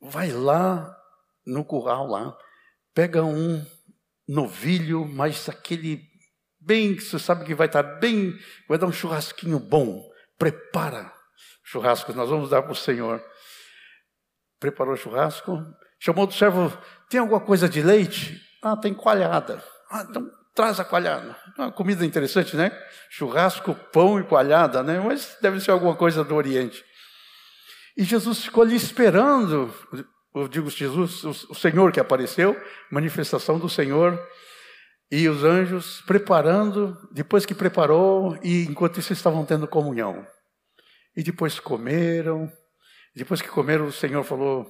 vai 0.01 0.31
lá 0.31 0.93
no 1.45 1.63
curral 1.63 2.07
lá, 2.07 2.35
pega 2.93 3.23
um 3.23 3.63
novilho, 4.27 5.05
mas 5.05 5.47
aquele 5.47 6.01
bem, 6.59 6.99
você 6.99 7.19
sabe 7.19 7.45
que 7.45 7.53
vai 7.53 7.67
estar 7.67 7.83
bem, 7.83 8.33
vai 8.67 8.77
dar 8.77 8.87
um 8.87 8.91
churrasquinho 8.91 9.59
bom. 9.59 10.03
Prepara 10.37 11.13
churrasco, 11.63 12.11
nós 12.13 12.29
vamos 12.29 12.49
dar 12.49 12.63
para 12.63 12.71
o 12.71 12.75
Senhor. 12.75 13.23
Preparou 14.63 14.93
o 14.93 14.97
churrasco, 14.97 15.61
chamou 15.99 16.25
do 16.25 16.31
servo, 16.31 16.71
tem 17.09 17.19
alguma 17.19 17.41
coisa 17.41 17.67
de 17.67 17.81
leite? 17.81 18.41
Ah, 18.61 18.77
tem 18.77 18.93
coalhada. 18.93 19.61
Ah, 19.91 20.05
então 20.09 20.31
traz 20.55 20.79
a 20.79 20.85
coalhada. 20.85 21.35
Uma 21.57 21.69
comida 21.69 22.05
interessante, 22.05 22.55
né? 22.55 22.71
Churrasco, 23.09 23.75
pão 23.91 24.17
e 24.21 24.23
coalhada, 24.23 24.81
né? 24.81 25.01
Mas 25.01 25.37
deve 25.41 25.59
ser 25.59 25.71
alguma 25.71 25.97
coisa 25.97 26.23
do 26.23 26.33
Oriente. 26.33 26.81
E 27.97 28.05
Jesus 28.05 28.45
ficou 28.45 28.63
ali 28.63 28.77
esperando, 28.77 29.69
eu 30.33 30.47
digo 30.47 30.69
Jesus, 30.69 31.25
o 31.25 31.53
Senhor 31.53 31.91
que 31.91 31.99
apareceu, 31.99 32.55
manifestação 32.89 33.59
do 33.59 33.67
Senhor, 33.67 34.17
e 35.11 35.27
os 35.27 35.43
anjos 35.43 36.01
preparando, 36.07 36.97
depois 37.11 37.45
que 37.45 37.53
preparou, 37.53 38.39
e 38.41 38.63
enquanto 38.63 39.01
isso 39.01 39.11
estavam 39.11 39.43
tendo 39.45 39.67
comunhão. 39.67 40.25
E 41.17 41.21
depois 41.21 41.59
comeram, 41.59 42.49
depois 43.15 43.41
que 43.41 43.47
comeram, 43.47 43.85
o 43.85 43.91
Senhor 43.91 44.23
falou: 44.23 44.65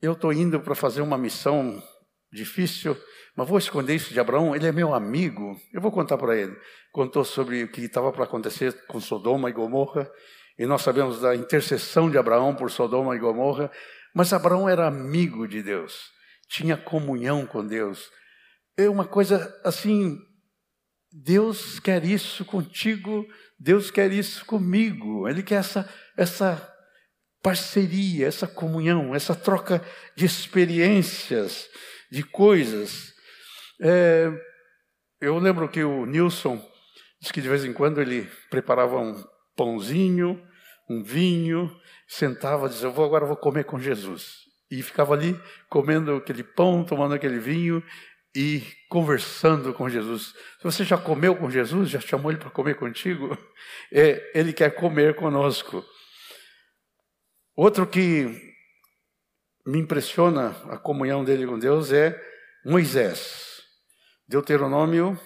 Eu 0.00 0.12
estou 0.12 0.32
indo 0.32 0.60
para 0.60 0.74
fazer 0.74 1.00
uma 1.00 1.18
missão 1.18 1.82
difícil, 2.32 2.96
mas 3.36 3.48
vou 3.48 3.58
esconder 3.58 3.94
isso 3.94 4.12
de 4.12 4.20
Abraão, 4.20 4.54
ele 4.54 4.66
é 4.66 4.72
meu 4.72 4.94
amigo, 4.94 5.56
eu 5.72 5.80
vou 5.80 5.90
contar 5.90 6.18
para 6.18 6.36
ele. 6.36 6.56
Contou 6.92 7.24
sobre 7.24 7.64
o 7.64 7.68
que 7.68 7.82
estava 7.82 8.12
para 8.12 8.24
acontecer 8.24 8.86
com 8.86 9.00
Sodoma 9.00 9.50
e 9.50 9.52
Gomorra, 9.52 10.10
e 10.58 10.66
nós 10.66 10.82
sabemos 10.82 11.20
da 11.20 11.34
intercessão 11.34 12.10
de 12.10 12.18
Abraão 12.18 12.54
por 12.54 12.70
Sodoma 12.70 13.16
e 13.16 13.18
Gomorra, 13.18 13.70
mas 14.14 14.32
Abraão 14.32 14.68
era 14.68 14.86
amigo 14.86 15.46
de 15.46 15.62
Deus, 15.62 16.10
tinha 16.48 16.76
comunhão 16.76 17.46
com 17.46 17.66
Deus. 17.66 18.10
É 18.76 18.88
uma 18.88 19.06
coisa 19.06 19.60
assim 19.64 20.18
Deus 21.12 21.80
quer 21.80 22.04
isso 22.04 22.44
contigo, 22.44 23.26
Deus 23.58 23.90
quer 23.90 24.12
isso 24.12 24.44
comigo. 24.44 25.28
Ele 25.28 25.42
quer 25.42 25.56
essa, 25.56 25.88
essa 26.16 26.69
parceria, 27.42 28.26
essa 28.26 28.46
comunhão, 28.46 29.14
essa 29.14 29.34
troca 29.34 29.82
de 30.14 30.24
experiências, 30.24 31.68
de 32.10 32.22
coisas. 32.22 33.12
É, 33.80 34.30
eu 35.20 35.38
lembro 35.38 35.68
que 35.68 35.82
o 35.82 36.06
Nilson 36.06 36.62
disse 37.20 37.32
que 37.32 37.40
de 37.40 37.48
vez 37.48 37.64
em 37.64 37.72
quando 37.72 38.00
ele 38.00 38.28
preparava 38.50 38.98
um 38.98 39.22
pãozinho, 39.56 40.42
um 40.88 41.02
vinho, 41.02 41.70
sentava 42.08 42.66
e 42.66 42.70
dizia: 42.70 42.88
Eu 42.88 42.92
vou 42.92 43.04
agora 43.04 43.26
vou 43.26 43.36
comer 43.36 43.64
com 43.64 43.78
Jesus. 43.78 44.40
E 44.70 44.82
ficava 44.82 45.14
ali 45.14 45.38
comendo 45.68 46.14
aquele 46.14 46.44
pão, 46.44 46.84
tomando 46.84 47.14
aquele 47.14 47.38
vinho 47.38 47.82
e 48.34 48.62
conversando 48.88 49.74
com 49.74 49.88
Jesus. 49.88 50.34
Se 50.58 50.64
você 50.64 50.84
já 50.84 50.96
comeu 50.96 51.34
com 51.34 51.50
Jesus, 51.50 51.90
já 51.90 52.00
chamou 52.00 52.30
ele 52.30 52.40
para 52.40 52.50
comer 52.50 52.76
contigo, 52.76 53.36
é, 53.92 54.30
ele 54.34 54.52
quer 54.52 54.70
comer 54.74 55.16
conosco. 55.16 55.84
Outro 57.62 57.86
que 57.86 58.56
me 59.66 59.78
impressiona 59.78 60.56
a 60.70 60.78
comunhão 60.78 61.22
dele 61.22 61.46
com 61.46 61.58
Deus 61.58 61.92
é 61.92 62.18
Moisés. 62.64 63.60
Deuteronômio, 64.26 65.20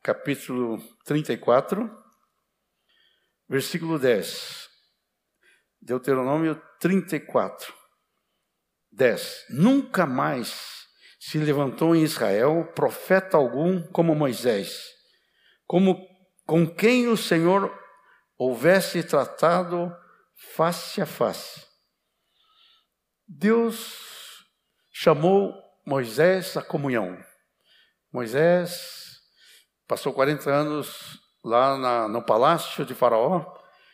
capítulo 0.00 0.80
34, 1.04 1.90
versículo 3.48 3.98
10. 3.98 4.68
Deuteronômio 5.82 6.62
34, 6.78 7.74
10. 8.92 9.46
Nunca 9.50 10.06
mais 10.06 10.86
se 11.18 11.38
levantou 11.38 11.96
em 11.96 12.04
Israel 12.04 12.70
profeta 12.72 13.36
algum 13.36 13.82
como 13.88 14.14
Moisés, 14.14 14.80
como 15.66 16.06
com 16.46 16.64
quem 16.72 17.08
o 17.08 17.16
Senhor 17.16 17.76
houvesse 18.38 19.02
tratado 19.02 19.92
face 20.54 21.00
a 21.00 21.06
face. 21.06 21.66
Deus 23.26 24.44
chamou 24.90 25.52
Moisés 25.86 26.56
à 26.56 26.62
comunhão. 26.62 27.18
Moisés 28.12 29.20
passou 29.86 30.12
40 30.12 30.50
anos 30.50 31.18
lá 31.44 31.76
na, 31.76 32.08
no 32.08 32.22
palácio 32.22 32.84
de 32.84 32.94
Faraó, 32.94 33.44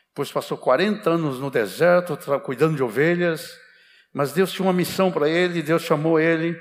depois 0.08 0.30
passou 0.30 0.56
40 0.56 1.10
anos 1.10 1.40
no 1.40 1.50
deserto, 1.50 2.16
cuidando 2.40 2.76
de 2.76 2.82
ovelhas, 2.82 3.58
mas 4.12 4.32
Deus 4.32 4.52
tinha 4.52 4.66
uma 4.66 4.72
missão 4.72 5.10
para 5.10 5.28
ele, 5.28 5.62
Deus 5.62 5.82
chamou 5.82 6.20
ele 6.20 6.60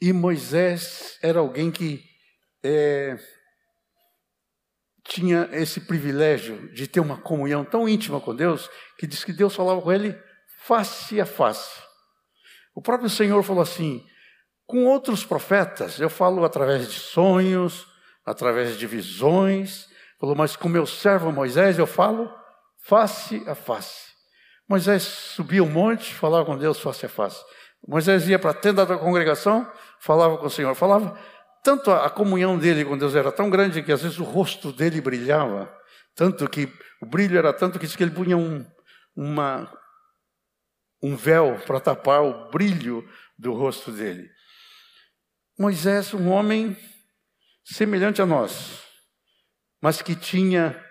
e 0.00 0.12
Moisés 0.12 1.18
era 1.22 1.38
alguém 1.38 1.70
que 1.70 2.02
é, 2.62 3.18
tinha 5.04 5.48
esse 5.52 5.80
privilégio 5.80 6.72
de 6.72 6.86
ter 6.86 7.00
uma 7.00 7.16
comunhão 7.16 7.64
tão 7.64 7.88
íntima 7.88 8.20
com 8.20 8.34
Deus, 8.34 8.68
que 8.98 9.06
diz 9.06 9.24
que 9.24 9.32
Deus 9.32 9.54
falava 9.54 9.80
com 9.80 9.92
ele 9.92 10.16
face 10.64 11.20
a 11.20 11.26
face. 11.26 11.80
O 12.74 12.82
próprio 12.82 13.08
Senhor 13.08 13.42
falou 13.42 13.62
assim: 13.62 14.04
com 14.66 14.84
outros 14.86 15.24
profetas, 15.24 15.98
eu 15.98 16.08
falo 16.08 16.44
através 16.44 16.88
de 16.88 16.98
sonhos, 16.98 17.86
através 18.24 18.78
de 18.78 18.86
visões, 18.86 19.88
falou, 20.18 20.36
mas 20.36 20.54
com 20.54 20.68
meu 20.68 20.86
servo 20.86 21.32
Moisés 21.32 21.78
eu 21.78 21.86
falo 21.86 22.32
face 22.84 23.42
a 23.46 23.54
face. 23.54 24.10
Moisés 24.68 25.02
subia 25.02 25.64
um 25.64 25.68
monte, 25.68 26.14
falava 26.14 26.44
com 26.44 26.56
Deus 26.56 26.78
face 26.78 27.04
a 27.04 27.08
face. 27.08 27.42
Moisés 27.86 28.28
ia 28.28 28.38
para 28.38 28.50
a 28.50 28.54
tenda 28.54 28.86
da 28.86 28.96
congregação, 28.96 29.68
falava 29.98 30.38
com 30.38 30.46
o 30.46 30.50
Senhor, 30.50 30.74
falava. 30.74 31.18
Tanto 31.62 31.90
a, 31.90 32.08
comunhão 32.08 32.58
dele 32.58 32.84
com 32.84 32.96
Deus 32.96 33.14
era 33.14 33.30
tão 33.30 33.50
grande 33.50 33.82
que 33.82 33.92
às 33.92 34.02
vezes 34.02 34.18
o 34.18 34.24
rosto 34.24 34.72
dele 34.72 35.00
brilhava, 35.00 35.70
tanto 36.14 36.48
que 36.48 36.72
o 37.02 37.06
brilho 37.06 37.38
era 37.38 37.52
tanto 37.52 37.78
que 37.78 37.86
que 37.86 38.02
ele 38.02 38.10
punha 38.10 38.36
um, 38.36 38.64
uma, 39.14 39.70
um 41.02 41.14
véu 41.16 41.58
para 41.66 41.80
tapar 41.80 42.22
o 42.22 42.50
brilho 42.50 43.06
do 43.38 43.52
rosto 43.52 43.92
dele. 43.92 44.30
Moisés, 45.58 46.14
um 46.14 46.30
homem 46.30 46.76
semelhante 47.62 48.22
a 48.22 48.26
nós, 48.26 48.82
mas 49.82 50.00
que 50.00 50.16
tinha 50.16 50.82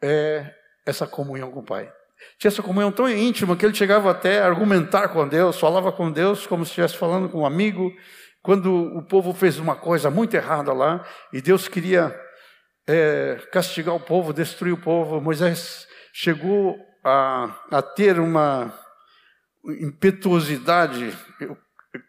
é, 0.00 0.54
essa 0.86 1.06
comunhão 1.06 1.50
com 1.50 1.60
o 1.60 1.64
Pai. 1.64 1.92
Tinha 2.38 2.48
essa 2.48 2.62
comunhão 2.62 2.92
tão 2.92 3.08
íntima 3.08 3.56
que 3.56 3.66
ele 3.66 3.74
chegava 3.74 4.10
até 4.10 4.40
a 4.40 4.46
argumentar 4.46 5.08
com 5.08 5.26
Deus, 5.26 5.58
falava 5.58 5.90
com 5.90 6.10
Deus 6.10 6.46
como 6.46 6.64
se 6.64 6.70
estivesse 6.70 6.96
falando 6.96 7.28
com 7.28 7.40
um 7.40 7.46
amigo. 7.46 7.92
Quando 8.44 8.74
o 8.74 9.02
povo 9.02 9.32
fez 9.32 9.58
uma 9.58 9.74
coisa 9.74 10.10
muito 10.10 10.34
errada 10.34 10.70
lá 10.70 11.02
e 11.32 11.40
Deus 11.40 11.66
queria 11.66 12.14
é, 12.86 13.40
castigar 13.50 13.94
o 13.94 14.00
povo, 14.00 14.34
destruir 14.34 14.74
o 14.74 14.80
povo, 14.80 15.18
Moisés 15.18 15.88
chegou 16.12 16.76
a, 17.02 17.56
a 17.70 17.80
ter 17.80 18.20
uma 18.20 18.70
impetuosidade. 19.80 21.16
Eu, 21.40 21.56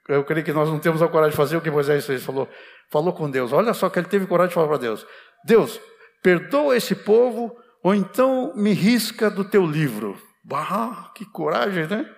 eu 0.09 0.25
creio 0.25 0.43
que 0.43 0.51
nós 0.51 0.67
não 0.67 0.77
temos 0.77 1.01
a 1.01 1.07
coragem 1.07 1.31
de 1.31 1.37
fazer 1.37 1.55
o 1.55 1.61
que 1.61 1.71
Moisés 1.71 2.05
fez. 2.05 2.21
Falou, 2.25 2.49
falou 2.91 3.13
com 3.13 3.31
Deus. 3.31 3.53
Olha 3.53 3.73
só 3.73 3.89
que 3.89 3.97
ele 3.97 4.09
teve 4.09 4.27
coragem 4.27 4.49
de 4.49 4.55
falar 4.55 4.67
para 4.67 4.77
Deus: 4.77 5.07
Deus, 5.45 5.79
perdoa 6.21 6.75
esse 6.75 6.95
povo 6.95 7.55
ou 7.81 7.95
então 7.95 8.51
me 8.57 8.73
risca 8.73 9.29
do 9.29 9.45
teu 9.45 9.65
livro. 9.65 10.21
Bah, 10.43 11.13
que 11.15 11.23
coragem, 11.23 11.87
né? 11.87 12.13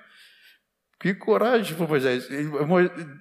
Que 0.99 1.13
coragem 1.13 1.75
para 1.75 1.87
Moisés. 1.87 2.27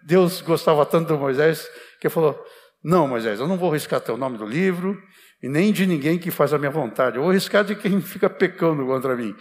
Deus 0.04 0.40
gostava 0.40 0.86
tanto 0.86 1.12
de 1.12 1.18
Moisés 1.18 1.68
que 2.00 2.08
falou: 2.08 2.38
Não, 2.82 3.06
Moisés, 3.06 3.38
eu 3.38 3.46
não 3.46 3.58
vou 3.58 3.70
riscar 3.70 4.00
teu 4.00 4.16
nome 4.16 4.38
do 4.38 4.46
livro 4.46 5.00
e 5.42 5.48
nem 5.48 5.72
de 5.72 5.86
ninguém 5.86 6.18
que 6.18 6.30
faz 6.30 6.52
a 6.54 6.58
minha 6.58 6.70
vontade. 6.70 7.16
Eu 7.16 7.22
vou 7.22 7.32
riscar 7.32 7.64
de 7.64 7.74
quem 7.74 8.00
fica 8.00 8.30
pecando 8.30 8.86
contra 8.86 9.14
mim. 9.14 9.34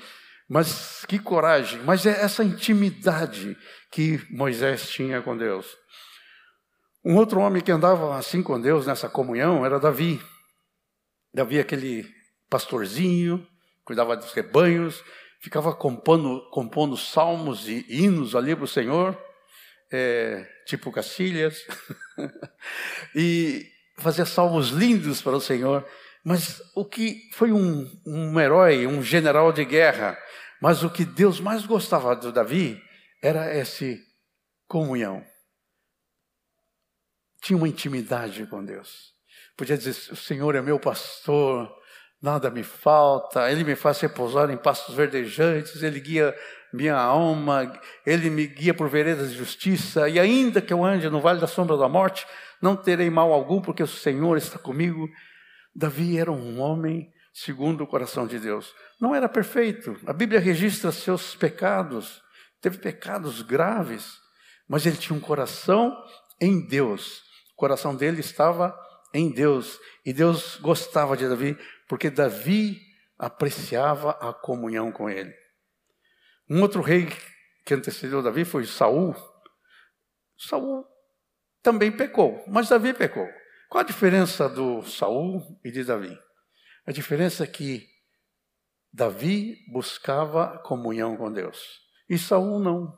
Mas 0.47 1.03
que 1.07 1.17
coragem, 1.17 1.81
mas 1.83 2.05
é 2.05 2.21
essa 2.21 2.43
intimidade 2.43 3.57
que 3.91 4.21
Moisés 4.29 4.89
tinha 4.89 5.21
com 5.21 5.35
Deus. 5.35 5.65
Um 7.03 7.15
outro 7.15 7.39
homem 7.39 7.61
que 7.61 7.71
andava 7.71 8.15
assim 8.15 8.43
com 8.43 8.59
Deus, 8.59 8.85
nessa 8.85 9.09
comunhão, 9.09 9.65
era 9.65 9.79
Davi. 9.79 10.21
Davi, 11.33 11.59
aquele 11.59 12.05
pastorzinho, 12.49 13.45
cuidava 13.83 14.15
dos 14.15 14.33
rebanhos, 14.33 15.03
ficava 15.41 15.73
compondo, 15.75 16.49
compondo 16.49 16.97
salmos 16.97 17.67
e 17.67 17.85
hinos 17.89 18.35
ali 18.35 18.55
para 18.55 18.65
o 18.65 18.67
Senhor, 18.67 19.19
é, 19.91 20.47
tipo 20.65 20.91
Cacilhas, 20.91 21.65
e 23.15 23.65
fazia 23.97 24.25
salmos 24.25 24.69
lindos 24.69 25.21
para 25.21 25.35
o 25.35 25.41
Senhor. 25.41 25.85
Mas 26.23 26.61
o 26.75 26.83
que 26.83 27.29
foi 27.33 27.51
um, 27.51 27.87
um 28.05 28.39
herói, 28.39 28.87
um 28.87 29.03
general 29.03 29.51
de 29.51 29.63
guerra, 29.63 30.17
mas 30.59 30.83
o 30.83 30.89
que 30.89 31.05
Deus 31.05 31.39
mais 31.39 31.65
gostava 31.65 32.15
do 32.15 32.31
Davi 32.31 32.81
era 33.21 33.45
essa 33.45 33.85
comunhão. 34.67 35.23
Tinha 37.41 37.57
uma 37.57 37.69
intimidade 37.69 38.47
com 38.47 38.65
Deus. 38.65 39.13
Podia 39.55 39.77
dizer: 39.77 40.11
O 40.11 40.15
Senhor 40.15 40.55
é 40.55 40.61
meu 40.61 40.79
pastor, 40.79 41.71
nada 42.25 42.49
me 42.49 42.63
falta, 42.63 43.51
Ele 43.51 43.63
me 43.63 43.75
faz 43.75 43.99
repousar 43.99 44.49
em 44.49 44.57
pastos 44.57 44.95
verdejantes, 44.95 45.83
Ele 45.83 45.99
guia 45.99 46.35
minha 46.73 46.95
alma, 46.95 47.71
Ele 48.03 48.31
me 48.31 48.47
guia 48.47 48.73
por 48.73 48.89
veredas 48.89 49.29
de 49.29 49.37
justiça, 49.37 50.09
e 50.09 50.19
ainda 50.19 50.59
que 50.59 50.73
eu 50.73 50.83
ande 50.83 51.07
no 51.07 51.21
vale 51.21 51.39
da 51.39 51.45
sombra 51.45 51.77
da 51.77 51.87
morte, 51.87 52.25
não 52.59 52.75
terei 52.75 53.11
mal 53.11 53.31
algum, 53.31 53.61
porque 53.61 53.83
o 53.83 53.87
Senhor 53.87 54.37
está 54.37 54.57
comigo. 54.57 55.07
Davi 55.75 56.17
era 56.17 56.31
um 56.31 56.59
homem 56.59 57.07
segundo 57.31 57.83
o 57.83 57.87
coração 57.87 58.25
de 58.25 58.39
Deus. 58.39 58.73
Não 58.99 59.13
era 59.13 59.29
perfeito, 59.29 59.95
a 60.07 60.11
Bíblia 60.11 60.39
registra 60.39 60.91
seus 60.91 61.35
pecados, 61.35 62.23
teve 62.59 62.79
pecados 62.79 63.43
graves, 63.43 64.17
mas 64.67 64.83
ele 64.87 64.97
tinha 64.97 65.15
um 65.15 65.21
coração 65.21 65.95
em 66.41 66.65
Deus, 66.67 67.21
o 67.53 67.55
coração 67.55 67.95
dele 67.95 68.21
estava 68.21 68.75
em 69.13 69.29
Deus, 69.29 69.79
e 70.03 70.11
Deus 70.11 70.57
gostava 70.57 71.15
de 71.15 71.29
Davi 71.29 71.55
porque 71.87 72.09
Davi 72.09 72.81
apreciava 73.17 74.11
a 74.11 74.33
comunhão 74.33 74.91
com 74.91 75.09
ele. 75.09 75.33
Um 76.49 76.61
outro 76.61 76.81
rei 76.81 77.07
que 77.65 77.73
antecedeu 77.73 78.21
Davi 78.21 78.45
foi 78.45 78.65
Saul. 78.65 79.15
Saul 80.37 80.85
também 81.63 81.91
pecou, 81.91 82.43
mas 82.47 82.69
Davi 82.69 82.93
pecou. 82.93 83.27
Qual 83.69 83.83
a 83.83 83.87
diferença 83.87 84.47
do 84.47 84.83
Saul 84.83 85.59
e 85.63 85.71
de 85.71 85.83
Davi? 85.83 86.17
A 86.85 86.91
diferença 86.91 87.43
é 87.43 87.47
que 87.47 87.87
Davi 88.93 89.57
buscava 89.71 90.59
comunhão 90.59 91.17
com 91.17 91.31
Deus 91.31 91.85
e 92.09 92.17
Saul 92.17 92.59
não. 92.59 92.95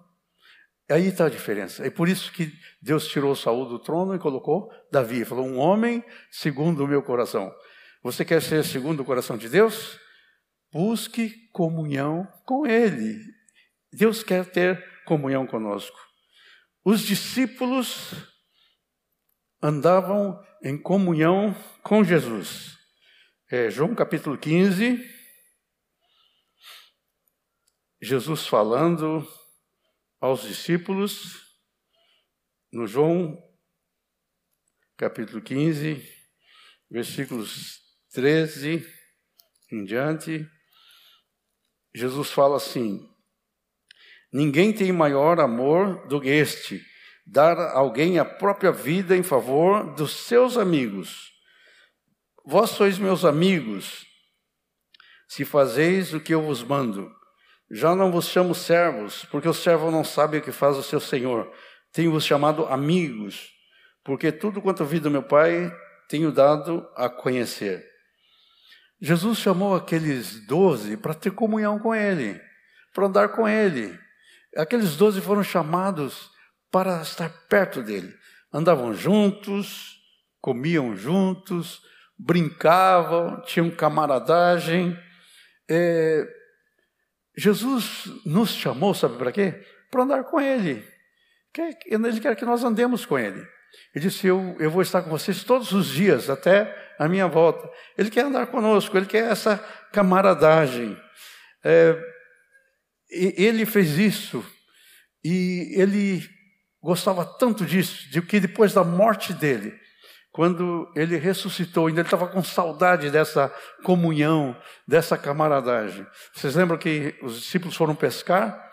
Aí 0.89 1.07
está 1.07 1.25
a 1.25 1.29
diferença. 1.29 1.85
É 1.85 1.89
por 1.89 2.07
isso 2.07 2.31
que 2.31 2.51
Deus 2.81 3.07
tirou 3.07 3.35
Saul 3.35 3.65
do 3.65 3.79
trono 3.79 4.15
e 4.15 4.19
colocou 4.19 4.71
Davi. 4.91 5.25
Falou: 5.25 5.45
um 5.45 5.57
homem 5.57 6.03
segundo 6.31 6.83
o 6.83 6.87
meu 6.87 7.03
coração. 7.03 7.53
Você 8.03 8.23
quer 8.23 8.41
ser 8.41 8.63
segundo 8.63 9.01
o 9.01 9.05
coração 9.05 9.37
de 9.37 9.49
Deus? 9.49 9.99
Busque 10.71 11.49
comunhão 11.51 12.27
com 12.45 12.65
Ele. 12.65 13.19
Deus 13.91 14.23
quer 14.23 14.45
ter 14.45 15.03
comunhão 15.05 15.47
conosco. 15.47 15.97
Os 16.83 17.01
discípulos 17.01 18.11
andavam 19.61 20.39
em 20.63 20.77
comunhão 20.77 21.55
com 21.83 22.03
Jesus. 22.03 22.77
É, 23.49 23.69
João 23.69 23.95
capítulo 23.95 24.37
15, 24.37 25.03
Jesus 28.01 28.45
falando 28.45 29.27
aos 30.19 30.41
discípulos, 30.43 31.41
no 32.71 32.85
João 32.85 33.41
capítulo 34.97 35.41
15, 35.41 36.03
versículos 36.91 37.86
13 38.17 38.83
em 39.71 39.85
diante, 39.85 40.43
Jesus 41.93 42.31
fala 42.31 42.57
assim: 42.57 43.07
Ninguém 44.33 44.73
tem 44.73 44.91
maior 44.91 45.39
amor 45.39 46.07
do 46.07 46.19
que 46.19 46.27
este, 46.27 46.83
dar 47.27 47.55
a 47.59 47.77
alguém 47.77 48.17
a 48.17 48.25
própria 48.25 48.71
vida 48.71 49.15
em 49.15 49.21
favor 49.21 49.93
dos 49.93 50.25
seus 50.25 50.57
amigos. 50.57 51.31
Vós 52.43 52.71
sois 52.71 52.97
meus 52.97 53.23
amigos, 53.23 54.07
se 55.27 55.45
fazeis 55.45 56.11
o 56.11 56.19
que 56.19 56.33
eu 56.33 56.41
vos 56.41 56.63
mando. 56.63 57.15
Já 57.69 57.93
não 57.93 58.11
vos 58.11 58.29
chamo 58.29 58.55
servos, 58.55 59.25
porque 59.25 59.47
o 59.47 59.53
servo 59.53 59.91
não 59.91 60.03
sabe 60.03 60.39
o 60.39 60.41
que 60.41 60.51
faz 60.51 60.75
o 60.75 60.81
seu 60.81 60.99
senhor. 60.99 61.53
Tenho-vos 61.91 62.25
chamado 62.25 62.65
amigos, 62.65 63.51
porque 64.03 64.31
tudo 64.31 64.59
quanto 64.59 64.83
vi 64.83 64.99
do 64.99 65.11
meu 65.11 65.21
Pai 65.21 65.71
tenho 66.09 66.31
dado 66.31 66.89
a 66.95 67.07
conhecer. 67.07 67.95
Jesus 68.99 69.37
chamou 69.37 69.75
aqueles 69.75 70.45
doze 70.45 70.97
para 70.97 71.13
ter 71.13 71.31
comunhão 71.31 71.77
com 71.77 71.93
Ele, 71.93 72.41
para 72.93 73.05
andar 73.05 73.29
com 73.29 73.47
Ele. 73.47 73.97
Aqueles 74.55 74.95
doze 74.95 75.21
foram 75.21 75.43
chamados 75.43 76.31
para 76.71 77.01
estar 77.01 77.29
perto 77.47 77.83
dele. 77.83 78.13
Andavam 78.51 78.93
juntos, 78.93 79.97
comiam 80.41 80.95
juntos, 80.95 81.81
brincavam, 82.17 83.41
tinham 83.41 83.69
camaradagem. 83.69 84.97
É, 85.69 86.27
Jesus 87.37 88.05
nos 88.25 88.49
chamou, 88.49 88.95
sabe 88.95 89.17
para 89.17 89.31
quê? 89.31 89.63
Para 89.91 90.03
andar 90.03 90.23
com 90.23 90.41
Ele. 90.41 90.83
Ele 91.85 92.19
quer 92.19 92.35
que 92.35 92.45
nós 92.45 92.63
andemos 92.63 93.05
com 93.05 93.17
Ele. 93.17 93.45
Ele 93.93 94.05
disse: 94.05 94.25
eu, 94.25 94.55
eu 94.59 94.71
vou 94.71 94.81
estar 94.81 95.01
com 95.03 95.09
vocês 95.09 95.43
todos 95.43 95.71
os 95.71 95.87
dias, 95.87 96.29
até 96.29 96.86
a 96.97 97.07
minha 97.07 97.27
volta. 97.27 97.69
Ele 97.97 98.09
quer 98.09 98.25
andar 98.25 98.47
conosco, 98.47 98.97
ele 98.97 99.05
quer 99.05 99.31
essa 99.31 99.57
camaradagem. 99.91 100.97
É, 101.63 101.97
ele 103.09 103.65
fez 103.65 103.97
isso 103.97 104.45
e 105.23 105.73
ele 105.75 106.23
gostava 106.81 107.25
tanto 107.25 107.65
disso, 107.65 108.09
de 108.09 108.21
que 108.21 108.39
depois 108.39 108.73
da 108.73 108.83
morte 108.83 109.33
dele, 109.33 109.77
quando 110.31 110.91
ele 110.95 111.17
ressuscitou, 111.17 111.87
ainda 111.87 112.01
ele 112.01 112.07
estava 112.07 112.27
com 112.27 112.43
saudade 112.43 113.09
dessa 113.09 113.51
comunhão, 113.83 114.55
dessa 114.87 115.17
camaradagem. 115.17 116.05
Vocês 116.33 116.55
lembram 116.55 116.77
que 116.77 117.15
os 117.21 117.41
discípulos 117.41 117.75
foram 117.75 117.95
pescar? 117.95 118.65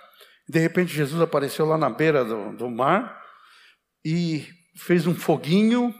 De 0.48 0.58
repente 0.58 0.94
Jesus 0.94 1.20
apareceu 1.22 1.64
lá 1.64 1.78
na 1.78 1.88
beira 1.88 2.24
do, 2.24 2.52
do 2.52 2.70
mar 2.70 3.18
e 4.04 4.46
fez 4.76 5.06
um 5.06 5.14
foguinho, 5.14 5.94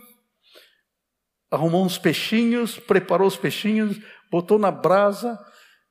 arrumou 1.54 1.84
uns 1.84 1.96
peixinhos, 1.96 2.78
preparou 2.78 3.28
os 3.28 3.36
peixinhos, 3.36 3.98
botou 4.30 4.58
na 4.58 4.70
brasa 4.70 5.38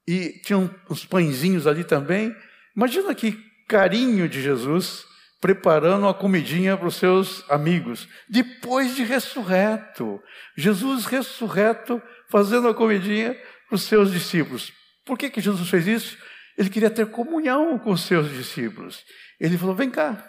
e 0.07 0.41
tinha 0.43 0.57
uns 0.89 1.05
pãezinhos 1.05 1.65
ali 1.65 1.83
também. 1.83 2.35
Imagina 2.75 3.15
que 3.15 3.37
carinho 3.67 4.27
de 4.27 4.41
Jesus 4.41 5.05
preparando 5.39 6.03
uma 6.03 6.13
comidinha 6.13 6.77
para 6.77 6.87
os 6.87 6.95
seus 6.95 7.43
amigos, 7.49 8.07
depois 8.29 8.95
de 8.95 9.03
ressurreto. 9.03 10.21
Jesus 10.55 11.05
ressurreto 11.05 12.01
fazendo 12.29 12.69
a 12.69 12.73
comidinha 12.73 13.37
para 13.67 13.75
os 13.75 13.83
seus 13.83 14.11
discípulos. 14.11 14.71
Por 15.05 15.17
que, 15.17 15.29
que 15.29 15.41
Jesus 15.41 15.69
fez 15.69 15.85
isso? 15.85 16.17
Ele 16.57 16.69
queria 16.69 16.89
ter 16.89 17.07
comunhão 17.07 17.77
com 17.77 17.91
os 17.91 18.03
seus 18.03 18.29
discípulos. 18.29 19.03
Ele 19.37 19.57
falou: 19.57 19.75
vem 19.75 19.89
cá, 19.89 20.23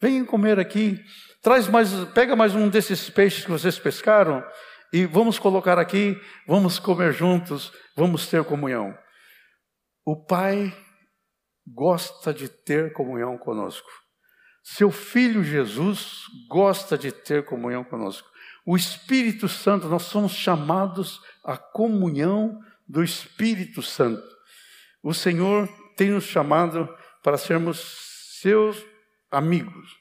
venham 0.00 0.24
comer 0.24 0.60
aqui, 0.60 1.02
traz 1.42 1.66
mais, 1.66 1.90
pega 2.14 2.36
mais 2.36 2.54
um 2.54 2.68
desses 2.68 3.10
peixes 3.10 3.44
que 3.44 3.50
vocês 3.50 3.76
pescaram 3.76 4.40
e 4.92 5.06
vamos 5.06 5.38
colocar 5.38 5.78
aqui, 5.78 6.20
vamos 6.46 6.78
comer 6.78 7.12
juntos, 7.12 7.72
vamos 7.96 8.26
ter 8.26 8.44
comunhão. 8.44 8.96
O 10.04 10.16
Pai 10.16 10.74
gosta 11.66 12.34
de 12.34 12.48
ter 12.48 12.92
comunhão 12.92 13.38
conosco. 13.38 13.88
Seu 14.62 14.90
filho 14.90 15.42
Jesus 15.42 16.24
gosta 16.48 16.98
de 16.98 17.12
ter 17.12 17.44
comunhão 17.44 17.84
conosco. 17.84 18.28
O 18.66 18.76
Espírito 18.76 19.48
Santo, 19.48 19.88
nós 19.88 20.02
somos 20.02 20.32
chamados 20.32 21.20
à 21.44 21.56
comunhão 21.56 22.60
do 22.86 23.02
Espírito 23.02 23.82
Santo. 23.82 24.22
O 25.02 25.14
Senhor 25.14 25.68
tem 25.96 26.10
nos 26.10 26.24
chamado 26.24 26.88
para 27.22 27.38
sermos 27.38 27.78
seus 28.40 28.84
amigos. 29.30 29.96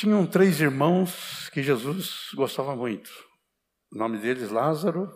Tinham 0.00 0.26
três 0.26 0.58
irmãos 0.62 1.50
que 1.50 1.62
Jesus 1.62 2.30
gostava 2.34 2.74
muito. 2.74 3.10
O 3.92 3.98
nome 3.98 4.16
deles 4.16 4.50
Lázaro, 4.50 5.12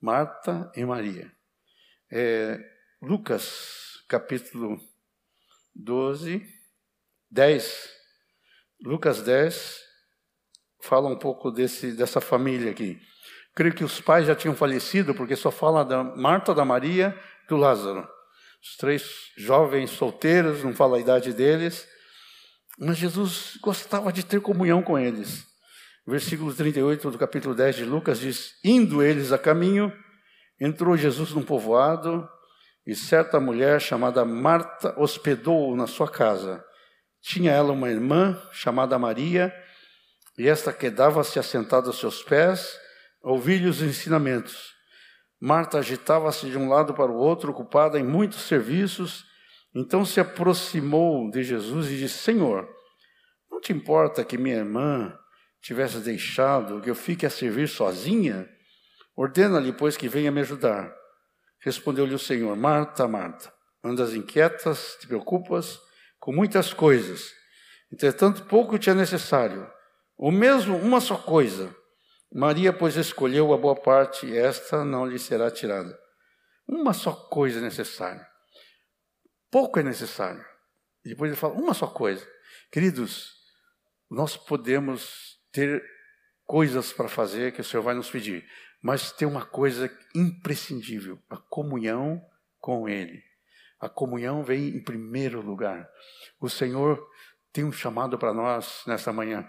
Marta 0.00 0.72
e 0.74 0.82
Maria. 0.82 1.30
É, 2.10 2.58
Lucas, 3.02 4.02
capítulo 4.08 4.80
12, 5.74 6.42
10. 7.30 7.90
Lucas 8.82 9.20
10 9.20 9.78
fala 10.80 11.10
um 11.10 11.18
pouco 11.18 11.50
desse, 11.50 11.92
dessa 11.92 12.18
família 12.18 12.70
aqui. 12.70 12.98
Creio 13.54 13.74
que 13.74 13.84
os 13.84 14.00
pais 14.00 14.26
já 14.26 14.34
tinham 14.34 14.56
falecido, 14.56 15.14
porque 15.14 15.36
só 15.36 15.50
fala 15.50 15.84
da 15.84 16.02
Marta, 16.02 16.54
da 16.54 16.64
Maria 16.64 17.14
e 17.44 17.48
do 17.48 17.58
Lázaro. 17.58 18.08
Os 18.62 18.74
três 18.78 19.04
jovens 19.36 19.90
solteiros, 19.90 20.64
não 20.64 20.72
fala 20.72 20.96
a 20.96 21.00
idade 21.00 21.30
deles, 21.34 21.86
mas 22.78 22.96
Jesus 22.96 23.58
gostava 23.62 24.12
de 24.12 24.24
ter 24.24 24.40
comunhão 24.40 24.82
com 24.82 24.98
eles. 24.98 25.46
Versículo 26.06 26.52
38 26.52 27.10
do 27.10 27.18
capítulo 27.18 27.54
10 27.54 27.76
de 27.76 27.84
Lucas 27.84 28.20
diz: 28.20 28.54
Indo 28.62 29.02
eles 29.02 29.32
a 29.32 29.38
caminho, 29.38 29.92
entrou 30.60 30.96
Jesus 30.96 31.32
num 31.32 31.42
povoado 31.42 32.28
e 32.86 32.94
certa 32.94 33.40
mulher 33.40 33.80
chamada 33.80 34.24
Marta 34.24 34.94
hospedou-o 35.00 35.74
na 35.74 35.86
sua 35.86 36.10
casa. 36.10 36.62
Tinha 37.22 37.52
ela 37.52 37.72
uma 37.72 37.88
irmã 37.88 38.38
chamada 38.52 38.98
Maria, 38.98 39.54
e 40.36 40.46
esta 40.46 40.72
quedava-se 40.72 41.38
assentada 41.38 41.86
aos 41.86 41.98
seus 41.98 42.22
pés, 42.22 42.78
a 43.22 43.30
ouvir-lhe 43.30 43.68
os 43.68 43.80
ensinamentos. 43.80 44.74
Marta 45.40 45.78
agitava-se 45.78 46.50
de 46.50 46.58
um 46.58 46.68
lado 46.68 46.92
para 46.92 47.10
o 47.10 47.16
outro, 47.16 47.52
ocupada 47.52 47.98
em 47.98 48.04
muitos 48.04 48.42
serviços. 48.42 49.24
Então 49.74 50.04
se 50.04 50.20
aproximou 50.20 51.30
de 51.30 51.42
Jesus 51.42 51.90
e 51.90 51.96
disse: 51.96 52.18
Senhor, 52.18 52.68
não 53.50 53.60
te 53.60 53.72
importa 53.72 54.24
que 54.24 54.38
minha 54.38 54.56
irmã 54.56 55.18
tivesse 55.60 55.98
deixado 55.98 56.80
que 56.80 56.88
eu 56.88 56.94
fique 56.94 57.26
a 57.26 57.30
servir 57.30 57.68
sozinha? 57.68 58.48
Ordena-lhe, 59.16 59.72
pois, 59.72 59.96
que 59.96 60.08
venha 60.08 60.30
me 60.30 60.40
ajudar. 60.40 60.94
Respondeu-lhe 61.60 62.14
o 62.14 62.18
Senhor: 62.18 62.56
Marta, 62.56 63.08
Marta, 63.08 63.52
andas 63.82 64.14
inquietas, 64.14 64.96
te 65.00 65.06
preocupas 65.06 65.80
com 66.20 66.32
muitas 66.32 66.72
coisas. 66.72 67.32
Entretanto, 67.92 68.44
pouco 68.44 68.78
te 68.78 68.90
é 68.90 68.94
necessário, 68.94 69.70
ou 70.16 70.30
mesmo 70.30 70.76
uma 70.76 71.00
só 71.00 71.16
coisa. 71.16 71.74
Maria, 72.32 72.72
pois, 72.72 72.96
escolheu 72.96 73.52
a 73.52 73.56
boa 73.56 73.76
parte, 73.76 74.26
e 74.26 74.36
esta 74.36 74.84
não 74.84 75.06
lhe 75.06 75.18
será 75.18 75.50
tirada. 75.50 75.96
Uma 76.66 76.92
só 76.92 77.12
coisa 77.12 77.58
é 77.58 77.62
necessária. 77.62 78.33
Pouco 79.54 79.78
é 79.78 79.84
necessário. 79.84 80.44
E 81.04 81.10
depois 81.10 81.30
ele 81.30 81.38
fala, 81.38 81.54
uma 81.54 81.74
só 81.74 81.86
coisa. 81.86 82.28
Queridos, 82.72 83.36
nós 84.10 84.36
podemos 84.36 85.38
ter 85.52 85.80
coisas 86.44 86.92
para 86.92 87.08
fazer 87.08 87.52
que 87.52 87.60
o 87.60 87.64
Senhor 87.64 87.84
vai 87.84 87.94
nos 87.94 88.10
pedir. 88.10 88.44
Mas 88.82 89.12
tem 89.12 89.28
uma 89.28 89.46
coisa 89.46 89.88
imprescindível: 90.12 91.22
a 91.30 91.36
comunhão 91.36 92.20
com 92.58 92.88
Ele. 92.88 93.22
A 93.78 93.88
comunhão 93.88 94.42
vem 94.42 94.70
em 94.70 94.82
primeiro 94.82 95.40
lugar. 95.40 95.88
O 96.40 96.50
Senhor 96.50 97.08
tem 97.52 97.62
um 97.62 97.70
chamado 97.70 98.18
para 98.18 98.34
nós 98.34 98.82
nessa 98.88 99.12
manhã. 99.12 99.48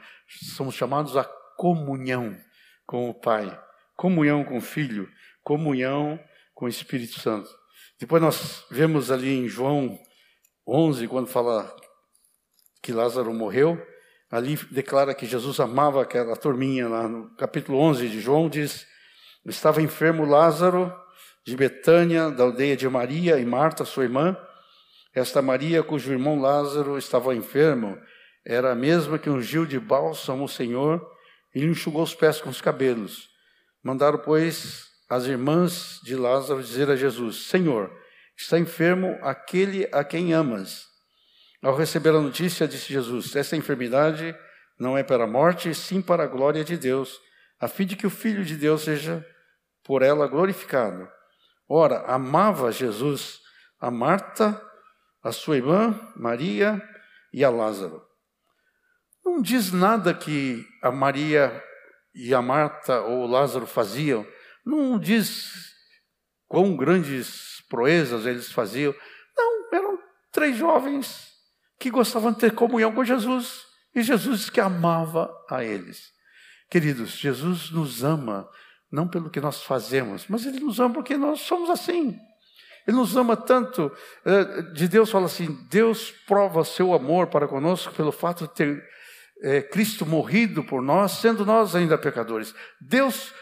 Somos 0.56 0.76
chamados 0.76 1.18
à 1.18 1.24
comunhão 1.58 2.38
com 2.86 3.10
o 3.10 3.14
Pai, 3.20 3.60
comunhão 3.96 4.44
com 4.44 4.58
o 4.58 4.62
Filho, 4.62 5.12
comunhão 5.44 6.24
com 6.54 6.66
o 6.66 6.70
Espírito 6.70 7.20
Santo. 7.20 7.50
Depois 8.00 8.22
nós 8.22 8.66
vemos 8.70 9.10
ali 9.10 9.34
em 9.34 9.48
João 9.48 9.98
11, 10.68 11.08
quando 11.08 11.28
fala 11.28 11.74
que 12.82 12.92
Lázaro 12.92 13.34
morreu, 13.34 13.82
ali 14.30 14.58
declara 14.72 15.16
que 15.16 15.26
Jesus 15.26 15.60
amava 15.60 16.02
aquela 16.02 16.36
turminha 16.36 16.90
lá 16.90 17.08
no 17.08 17.34
capítulo 17.36 17.80
11 17.80 18.10
de 18.10 18.20
João, 18.20 18.50
diz 18.50 18.86
Estava 19.46 19.82
enfermo 19.82 20.26
Lázaro, 20.26 20.92
de 21.46 21.56
Betânia, 21.56 22.32
da 22.32 22.44
aldeia 22.44 22.76
de 22.76 22.90
Maria 22.90 23.40
e 23.40 23.46
Marta, 23.46 23.86
sua 23.86 24.04
irmã. 24.04 24.36
Esta 25.14 25.42
Maria, 25.42 25.84
cujo 25.84 26.12
irmão 26.12 26.42
Lázaro 26.42 26.98
estava 26.98 27.36
enfermo, 27.36 27.98
era 28.44 28.72
a 28.72 28.76
mesma 28.76 29.20
que 29.20 29.30
ungiu 29.30 29.66
de 29.66 29.80
bálsamo 29.80 30.44
o 30.44 30.50
Senhor 30.50 31.06
e 31.54 31.60
lhe 31.60 31.68
enxugou 31.68 32.04
os 32.04 32.16
pés 32.16 32.42
com 32.42 32.50
os 32.50 32.60
cabelos. 32.60 33.30
Mandaram, 33.84 34.18
pois, 34.18 34.88
as 35.10 35.26
irmãs 35.26 36.00
de 36.04 36.16
Lázaro 36.16 36.62
dizer 36.62 36.90
a 36.90 36.96
Jesus: 36.96 37.48
Senhor, 37.48 37.92
está 38.38 38.58
enfermo 38.58 39.18
aquele 39.22 39.88
a 39.92 40.04
quem 40.04 40.34
amas. 40.34 40.86
Ao 41.62 41.76
receber 41.76 42.10
a 42.10 42.22
notícia, 42.22 42.68
disse 42.68 42.92
Jesus: 42.92 43.36
Essa 43.36 43.56
enfermidade 43.56 44.36
não 44.80 44.98
é 44.98 45.04
para 45.04 45.24
a 45.24 45.28
morte, 45.28 45.74
sim 45.74 46.02
para 46.02 46.24
a 46.24 46.28
glória 46.28 46.64
de 46.64 46.78
Deus, 46.78 47.20
a 47.60 47.68
fim 47.68 47.86
de 47.86 47.96
que 47.96 48.08
o 48.08 48.10
Filho 48.10 48.44
de 48.44 48.56
Deus 48.56 48.84
seja 48.84 49.26
por 49.84 50.02
ela 50.02 50.28
glorificado. 50.28 51.08
Ora, 51.68 52.04
amava 52.08 52.72
Jesus 52.72 53.40
a 53.80 53.90
Marta, 53.90 54.62
a 55.24 55.32
sua 55.32 55.58
irmã 55.58 56.00
Maria 56.16 56.82
e 57.34 57.44
a 57.44 57.50
Lázaro. 57.50 58.04
Não 59.24 59.42
diz 59.42 59.72
nada 59.72 60.14
que 60.14 60.64
a 60.82 60.92
Maria 60.92 61.64
e 62.14 62.34
a 62.34 62.42
Marta 62.42 63.02
ou 63.02 63.26
Lázaro 63.26 63.66
faziam, 63.66 64.26
não 64.66 65.00
diz 65.00 65.74
quão 66.48 66.76
grandes 66.76 67.64
proezas 67.70 68.26
eles 68.26 68.52
faziam. 68.52 68.94
Não, 69.38 69.70
eram 69.74 70.00
três 70.32 70.58
jovens 70.58 71.28
que 71.80 71.90
gostavam 71.90 72.32
de 72.32 72.40
ter 72.40 72.54
comunhão 72.54 72.94
com 72.94 73.04
Jesus. 73.04 73.64
E 73.94 74.02
Jesus 74.02 74.50
que 74.50 74.60
amava 74.60 75.32
a 75.50 75.64
eles. 75.64 76.12
Queridos, 76.70 77.12
Jesus 77.12 77.70
nos 77.70 78.04
ama 78.04 78.50
não 78.92 79.08
pelo 79.08 79.30
que 79.30 79.40
nós 79.40 79.64
fazemos, 79.64 80.26
mas 80.28 80.46
Ele 80.46 80.60
nos 80.60 80.80
ama 80.80 80.94
porque 80.94 81.16
nós 81.16 81.42
somos 81.42 81.70
assim. 81.70 82.18
Ele 82.88 82.98
nos 82.98 83.16
ama 83.16 83.38
tanto. 83.38 83.92
Eh, 84.26 84.62
de 84.74 84.88
Deus 84.88 85.10
fala 85.10 85.26
assim: 85.26 85.52
Deus 85.70 86.12
prova 86.28 86.64
seu 86.64 86.94
amor 86.94 87.28
para 87.28 87.48
conosco 87.48 87.94
pelo 87.94 88.12
fato 88.12 88.48
de 88.48 88.54
ter 88.54 88.84
é, 89.42 89.62
Cristo 89.62 90.06
morrido 90.06 90.64
por 90.64 90.82
nós, 90.82 91.14
sendo 91.14 91.46
nós 91.46 91.76
ainda 91.76 91.98
pecadores. 91.98 92.54
Deus, 92.80 93.34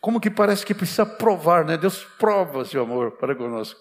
como 0.00 0.20
que 0.20 0.30
parece 0.30 0.64
que 0.64 0.74
precisa 0.74 1.04
provar, 1.04 1.64
né? 1.64 1.76
Deus 1.76 2.04
prova 2.18 2.64
seu 2.64 2.82
amor 2.82 3.12
para 3.12 3.34
conosco. 3.34 3.80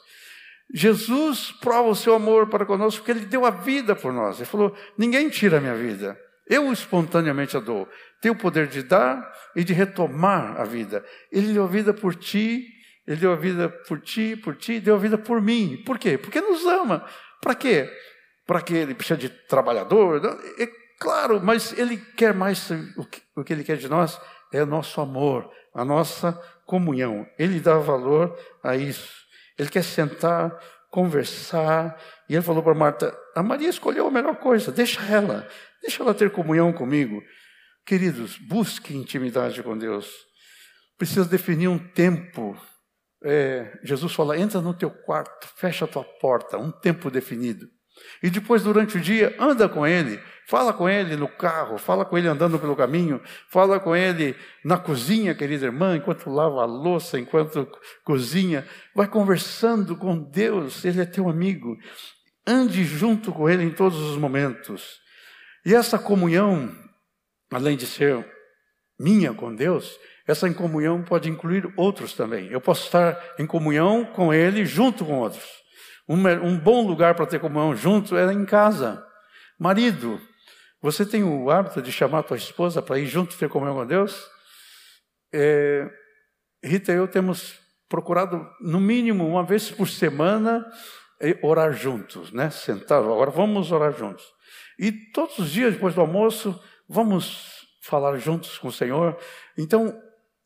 Jesus 0.74 1.52
prova 1.62 1.90
o 1.90 1.96
seu 1.96 2.14
amor 2.14 2.48
para 2.48 2.66
conosco 2.66 3.00
porque 3.00 3.12
ele 3.12 3.26
deu 3.26 3.46
a 3.46 3.50
vida 3.50 3.96
por 3.96 4.12
nós. 4.12 4.38
Ele 4.38 4.46
falou: 4.46 4.76
ninguém 4.98 5.30
tira 5.30 5.58
a 5.58 5.62
minha 5.62 5.76
vida. 5.76 6.20
Eu 6.50 6.72
espontaneamente 6.72 7.58
a 7.58 7.60
dou. 7.60 7.88
Tenho 8.22 8.34
o 8.34 8.38
poder 8.38 8.68
de 8.68 8.82
dar 8.82 9.34
e 9.56 9.64
de 9.64 9.74
retomar 9.74 10.60
a 10.60 10.64
vida. 10.64 11.04
Ele 11.32 11.54
deu 11.54 11.64
a 11.64 11.68
vida 11.68 11.94
por 11.94 12.16
ti, 12.16 12.66
ele 13.06 13.18
deu 13.18 13.32
a 13.32 13.36
vida 13.36 13.70
por 13.70 14.00
ti, 14.02 14.36
por 14.36 14.56
ti, 14.56 14.80
deu 14.80 14.96
a 14.96 14.98
vida 14.98 15.18
por 15.18 15.42
mim. 15.42 15.82
Por 15.86 16.00
quê? 16.00 16.18
Porque 16.18 16.40
nos 16.42 16.66
ama. 16.66 17.06
Para 17.42 17.54
quê? 17.56 17.90
Para 18.46 18.62
que 18.62 18.74
ele 18.74 18.94
precisa 18.94 19.18
de 19.18 19.30
trabalhador? 19.30 20.22
É 20.58 20.68
claro, 21.00 21.42
mas 21.44 21.78
ele 21.78 21.98
quer 21.98 22.34
mais, 22.34 22.70
o 23.36 23.44
que, 23.44 23.54
ele 23.54 23.64
quer 23.64 23.78
de 23.78 23.88
nós 23.88 24.20
é 24.52 24.64
nosso 24.66 25.00
amor, 25.02 25.50
a 25.78 25.86
nossa 25.86 26.34
comunhão. 26.66 27.28
Ele 27.38 27.60
dá 27.60 27.78
valor 27.78 28.36
a 28.64 28.76
isso. 28.76 29.14
Ele 29.60 29.70
quer 29.70 29.84
sentar, 29.84 30.60
conversar. 30.90 32.02
E 32.28 32.34
ele 32.34 32.42
falou 32.42 32.64
para 32.64 32.74
Marta: 32.74 33.16
a 33.36 33.44
Maria 33.44 33.70
escolheu 33.70 34.08
a 34.08 34.12
melhor 34.12 34.38
coisa, 34.38 34.72
deixa 34.72 35.00
ela, 35.04 35.48
deixa 35.80 36.02
ela 36.02 36.16
ter 36.16 36.32
comunhão 36.32 36.74
comigo. 36.74 37.22
Queridos, 37.86 38.38
busque 38.40 38.98
intimidade 38.98 39.62
com 39.62 39.78
Deus. 39.78 40.12
Precisa 40.98 41.26
definir 41.26 41.68
um 41.68 41.78
tempo. 41.78 42.60
É, 43.24 43.80
Jesus 43.84 44.12
fala: 44.14 44.38
entra 44.38 44.60
no 44.60 44.74
teu 44.74 44.90
quarto, 44.90 45.48
fecha 45.58 45.86
a 45.86 45.88
tua 45.88 46.04
porta, 46.04 46.58
um 46.58 46.72
tempo 46.72 47.12
definido. 47.12 47.68
E 48.22 48.30
depois, 48.30 48.64
durante 48.64 48.98
o 48.98 49.00
dia, 49.00 49.36
anda 49.40 49.68
com 49.70 49.86
ele, 49.86 50.20
fala 50.48 50.74
com 50.74 50.90
ele 50.90 51.16
no 51.16 51.28
carro, 51.28 51.78
fala 51.78 52.06
com 52.06 52.18
ele 52.18 52.28
andando 52.28 52.58
pelo 52.60 52.76
caminho, 52.76 53.22
fala 53.50 53.80
com 53.80 53.96
ele 53.96 54.36
na 54.64 54.78
cozinha, 54.78 55.36
querida 55.36 55.66
irmã, 55.66 55.96
enquanto 55.96 56.30
lava 56.30 56.62
a 56.62 56.66
louça, 56.66 57.20
enquanto 57.20 57.68
cozinha. 58.04 58.66
Vai 58.96 59.08
conversando 59.08 59.96
com 59.96 60.18
Deus, 60.18 60.84
ele 60.86 61.02
é 61.02 61.06
teu 61.06 61.30
amigo. 61.30 61.78
Ande 62.46 62.84
junto 62.84 63.32
com 63.32 63.50
ele 63.50 63.64
em 63.64 63.72
todos 63.72 64.00
os 64.00 64.18
momentos. 64.18 65.00
E 65.66 65.76
essa 65.76 66.00
comunhão, 66.00 66.74
além 67.52 67.76
de 67.76 67.86
ser 67.86 68.26
minha 69.00 69.34
com 69.34 69.54
Deus, 69.54 70.00
essa 70.28 70.54
comunhão 70.54 71.04
pode 71.04 71.30
incluir 71.30 71.72
outros 71.78 72.14
também. 72.14 72.48
Eu 72.48 72.60
posso 72.60 72.86
estar 72.86 73.18
em 73.40 73.46
comunhão 73.46 74.04
com 74.04 74.34
ele 74.34 74.66
junto 74.66 75.06
com 75.06 75.20
outros. 75.20 75.46
Um, 76.08 76.58
bom 76.58 76.88
lugar 76.88 77.16
para 77.16 77.26
ter 77.26 77.40
comunhão 77.40 77.76
junto 77.76 78.16
é 78.16 78.32
em 78.32 78.46
casa. 78.46 79.06
Marido, 79.60 80.22
você 80.82 81.06
tem 81.06 81.24
o 81.24 81.50
hábito 81.52 81.82
de 81.82 81.92
chamar 81.92 82.24
tua 82.24 82.38
esposa 82.38 82.82
para 82.82 82.98
ir 82.98 83.06
junto 83.06 83.38
ter 83.38 83.50
comunhão 83.50 83.76
com 83.76 83.86
Deus? 83.86 84.26
É, 85.34 85.90
Rita 86.64 86.94
e 86.94 86.96
eu 86.96 87.08
temos 87.08 87.60
procurado, 87.90 88.48
no 88.62 88.80
mínimo, 88.80 89.28
uma 89.28 89.44
vez 89.44 89.70
por 89.72 89.88
semana, 89.88 90.66
é, 91.20 91.38
orar 91.42 91.74
juntos, 91.74 92.32
né? 92.32 92.50
Sentar, 92.50 93.00
agora 93.00 93.32
vamos 93.32 93.72
orar 93.72 93.92
juntos. 93.94 94.26
E 94.80 94.92
todos 94.92 95.38
os 95.40 95.52
dias, 95.52 95.74
depois 95.74 95.96
do 95.96 96.02
almoço, 96.02 96.58
vamos 96.88 97.66
falar 97.82 98.18
juntos 98.18 98.58
com 98.58 98.68
o 98.68 98.72
Senhor. 98.72 99.18
Então, 99.58 99.98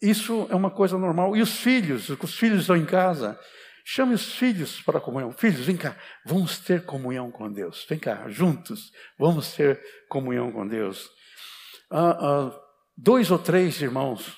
isso 0.01 0.47
é 0.49 0.55
uma 0.55 0.71
coisa 0.71 0.97
normal. 0.97 1.35
E 1.35 1.41
os 1.41 1.57
filhos, 1.57 2.09
os 2.09 2.35
filhos 2.35 2.61
estão 2.61 2.77
em 2.77 2.85
casa, 2.85 3.39
Chame 3.83 4.13
os 4.13 4.35
filhos 4.35 4.81
para 4.81 4.97
a 4.97 5.01
comunhão. 5.01 5.31
Filhos, 5.31 5.65
vem 5.65 5.77
cá, 5.77 5.95
vamos 6.25 6.59
ter 6.59 6.85
comunhão 6.85 7.31
com 7.31 7.51
Deus. 7.51 7.85
Vem 7.89 7.99
cá, 7.99 8.29
juntos, 8.29 8.91
vamos 9.17 9.53
ter 9.53 9.81
comunhão 10.07 10.51
com 10.51 10.67
Deus. 10.67 11.09
Ah, 11.89 12.17
ah, 12.19 12.59
dois 12.95 13.31
ou 13.31 13.39
três 13.39 13.81
irmãos. 13.81 14.37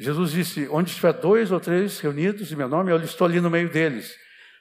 Jesus 0.00 0.32
disse: 0.32 0.68
onde 0.68 0.90
estiver 0.90 1.12
dois 1.12 1.52
ou 1.52 1.60
três 1.60 2.00
reunidos 2.00 2.50
em 2.50 2.56
meu 2.56 2.68
nome, 2.68 2.90
eu 2.90 3.00
estou 3.02 3.26
ali 3.26 3.40
no 3.40 3.50
meio 3.50 3.70
deles. 3.70 4.14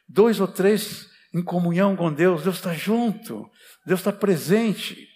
Dois 0.08 0.40
ou 0.40 0.48
três 0.48 1.10
em 1.34 1.42
comunhão 1.42 1.96
com 1.96 2.12
Deus, 2.14 2.44
Deus 2.44 2.58
está 2.58 2.74
junto, 2.74 3.50
Deus 3.86 4.02
está 4.02 4.12
presente. 4.12 5.08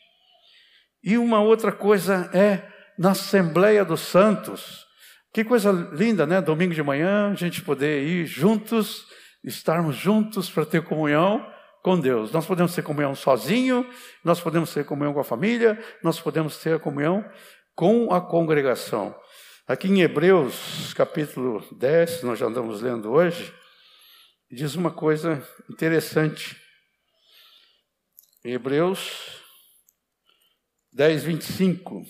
E 1.03 1.17
uma 1.17 1.41
outra 1.41 1.71
coisa 1.71 2.29
é 2.33 2.71
na 2.97 3.11
Assembleia 3.11 3.83
dos 3.83 3.99
Santos. 4.01 4.84
Que 5.35 5.43
coisa 5.43 5.69
linda, 5.91 6.25
né? 6.25 6.39
Domingo 6.41 6.73
de 6.73 6.81
manhã, 6.81 7.29
a 7.29 7.35
gente 7.35 7.61
poder 7.61 8.07
ir 8.07 8.25
juntos, 8.25 9.05
estarmos 9.43 9.97
juntos 9.97 10.49
para 10.49 10.65
ter 10.65 10.81
comunhão 10.81 11.45
com 11.83 11.99
Deus. 11.99 12.31
Nós 12.31 12.45
podemos 12.45 12.73
ter 12.73 12.81
comunhão 12.83 13.13
sozinho, 13.13 13.85
nós 14.23 14.39
podemos 14.39 14.73
ter 14.73 14.85
comunhão 14.85 15.13
com 15.13 15.19
a 15.19 15.25
família, 15.25 15.77
nós 16.01 16.21
podemos 16.21 16.57
ter 16.59 16.79
comunhão 16.79 17.29
com 17.75 18.13
a 18.13 18.21
congregação. 18.21 19.13
Aqui 19.67 19.89
em 19.89 19.99
Hebreus, 19.99 20.93
capítulo 20.93 21.67
10, 21.79 22.23
nós 22.23 22.39
já 22.39 22.45
andamos 22.45 22.81
lendo 22.81 23.11
hoje, 23.11 23.53
diz 24.49 24.75
uma 24.75 24.89
coisa 24.89 25.45
interessante. 25.69 26.55
Hebreus 28.41 29.41
10, 30.93 31.25
25. 31.25 32.05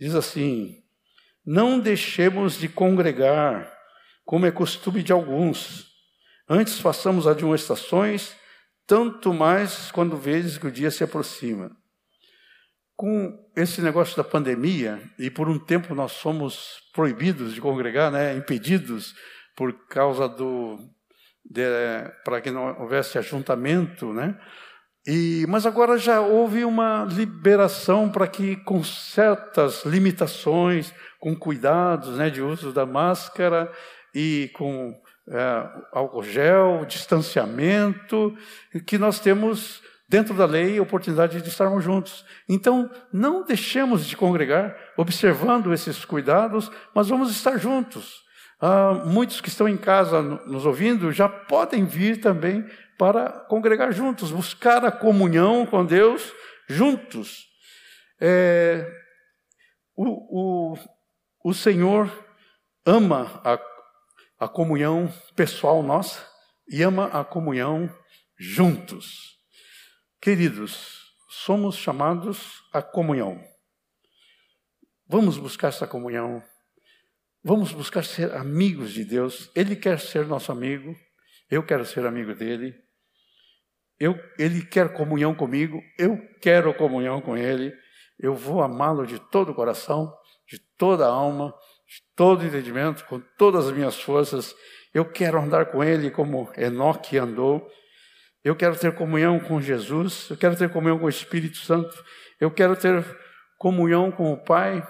Diz 0.00 0.14
assim: 0.14 0.81
não 1.44 1.78
deixemos 1.78 2.58
de 2.58 2.68
congregar, 2.68 3.72
como 4.24 4.46
é 4.46 4.50
costume 4.50 5.02
de 5.02 5.12
alguns. 5.12 5.86
Antes 6.48 6.78
façamos 6.78 7.26
admoestações, 7.26 8.34
tanto 8.86 9.32
mais 9.32 9.90
quando 9.90 10.16
vezes 10.16 10.58
que 10.58 10.66
o 10.66 10.72
dia 10.72 10.90
se 10.90 11.02
aproxima. 11.02 11.70
Com 12.96 13.50
esse 13.56 13.80
negócio 13.80 14.16
da 14.16 14.24
pandemia, 14.24 15.02
e 15.18 15.30
por 15.30 15.48
um 15.48 15.58
tempo 15.58 15.94
nós 15.94 16.16
fomos 16.16 16.80
proibidos 16.92 17.54
de 17.54 17.60
congregar, 17.60 18.12
né, 18.12 18.36
impedidos 18.36 19.14
por 19.56 19.72
causa 19.88 20.28
do 20.28 20.78
para 22.24 22.40
que 22.40 22.50
não 22.50 22.80
houvesse 22.80 23.18
ajuntamento, 23.18 24.12
né? 24.12 24.38
E, 25.06 25.44
mas 25.48 25.66
agora 25.66 25.98
já 25.98 26.20
houve 26.20 26.64
uma 26.64 27.04
liberação 27.04 28.08
para 28.08 28.26
que, 28.28 28.56
com 28.56 28.84
certas 28.84 29.84
limitações, 29.84 30.94
com 31.18 31.34
cuidados 31.34 32.16
né, 32.16 32.30
de 32.30 32.40
uso 32.40 32.72
da 32.72 32.86
máscara 32.86 33.70
e 34.14 34.50
com 34.54 34.94
é, 35.28 35.68
álcool 35.92 36.22
gel, 36.22 36.84
distanciamento, 36.86 38.36
que 38.86 38.96
nós 38.96 39.18
temos 39.18 39.82
dentro 40.08 40.34
da 40.34 40.44
lei 40.44 40.78
a 40.78 40.82
oportunidade 40.82 41.40
de 41.40 41.48
estarmos 41.48 41.82
juntos. 41.82 42.24
Então, 42.48 42.90
não 43.12 43.44
deixemos 43.44 44.06
de 44.06 44.16
congregar, 44.16 44.76
observando 44.96 45.72
esses 45.72 46.04
cuidados, 46.04 46.70
mas 46.94 47.08
vamos 47.08 47.30
estar 47.30 47.56
juntos. 47.58 48.22
Ah, 48.64 48.94
muitos 49.04 49.40
que 49.40 49.48
estão 49.48 49.68
em 49.68 49.76
casa 49.76 50.22
nos 50.22 50.64
ouvindo 50.64 51.10
já 51.10 51.28
podem 51.28 51.84
vir 51.84 52.20
também 52.20 52.64
para 52.96 53.28
congregar 53.48 53.92
juntos, 53.92 54.30
buscar 54.30 54.84
a 54.84 54.92
comunhão 54.92 55.66
com 55.66 55.84
Deus 55.84 56.32
juntos. 56.68 57.44
É, 58.20 58.88
o, 59.96 60.74
o, 60.74 60.78
o 61.44 61.52
Senhor 61.52 62.08
ama 62.86 63.42
a, 63.44 63.58
a 64.44 64.48
comunhão 64.48 65.12
pessoal 65.34 65.82
nossa 65.82 66.24
e 66.68 66.84
ama 66.84 67.06
a 67.06 67.24
comunhão 67.24 67.92
juntos. 68.38 69.38
Queridos, 70.20 71.00
somos 71.28 71.74
chamados 71.74 72.62
à 72.72 72.80
comunhão. 72.80 73.42
Vamos 75.08 75.36
buscar 75.36 75.66
essa 75.66 75.84
comunhão. 75.84 76.40
Vamos 77.44 77.72
buscar 77.72 78.04
ser 78.04 78.32
amigos 78.34 78.92
de 78.92 79.04
Deus. 79.04 79.50
Ele 79.54 79.74
quer 79.74 79.98
ser 79.98 80.26
nosso 80.26 80.52
amigo. 80.52 80.94
Eu 81.50 81.64
quero 81.64 81.84
ser 81.84 82.06
amigo 82.06 82.34
dele. 82.34 82.72
Eu, 83.98 84.18
ele 84.38 84.64
quer 84.64 84.92
comunhão 84.92 85.34
comigo. 85.34 85.82
Eu 85.98 86.18
quero 86.40 86.72
comunhão 86.74 87.20
com 87.20 87.36
ele. 87.36 87.72
Eu 88.18 88.36
vou 88.36 88.62
amá-lo 88.62 89.04
de 89.04 89.18
todo 89.18 89.50
o 89.50 89.54
coração, 89.54 90.14
de 90.46 90.58
toda 90.78 91.04
a 91.04 91.10
alma, 91.10 91.52
de 91.88 92.00
todo 92.14 92.42
o 92.42 92.46
entendimento, 92.46 93.04
com 93.06 93.20
todas 93.36 93.66
as 93.66 93.72
minhas 93.72 94.00
forças. 94.00 94.54
Eu 94.94 95.04
quero 95.04 95.40
andar 95.40 95.66
com 95.66 95.82
ele 95.82 96.12
como 96.12 96.48
Enoque 96.56 97.18
andou. 97.18 97.68
Eu 98.44 98.54
quero 98.54 98.78
ter 98.78 98.94
comunhão 98.94 99.40
com 99.40 99.60
Jesus. 99.60 100.28
Eu 100.30 100.36
quero 100.36 100.56
ter 100.56 100.70
comunhão 100.70 100.98
com 100.98 101.06
o 101.06 101.08
Espírito 101.08 101.56
Santo. 101.56 102.04
Eu 102.40 102.52
quero 102.52 102.76
ter 102.76 103.04
comunhão 103.58 104.12
com 104.12 104.32
o 104.32 104.36
Pai. 104.36 104.86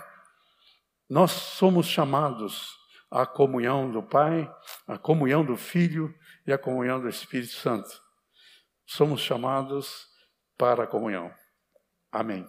Nós 1.12 1.32
somos 1.32 1.88
chamados 1.88 2.74
à 3.10 3.26
comunhão 3.26 3.90
do 3.90 4.02
Pai, 4.02 4.50
à 4.88 4.96
comunhão 4.96 5.44
do 5.44 5.58
Filho 5.58 6.18
e 6.46 6.52
à 6.54 6.56
comunhão 6.56 7.02
do 7.02 7.06
Espírito 7.06 7.52
Santo. 7.52 8.02
Somos 8.86 9.20
chamados 9.20 10.08
para 10.56 10.84
a 10.84 10.86
comunhão. 10.86 11.30
Amém. 12.10 12.46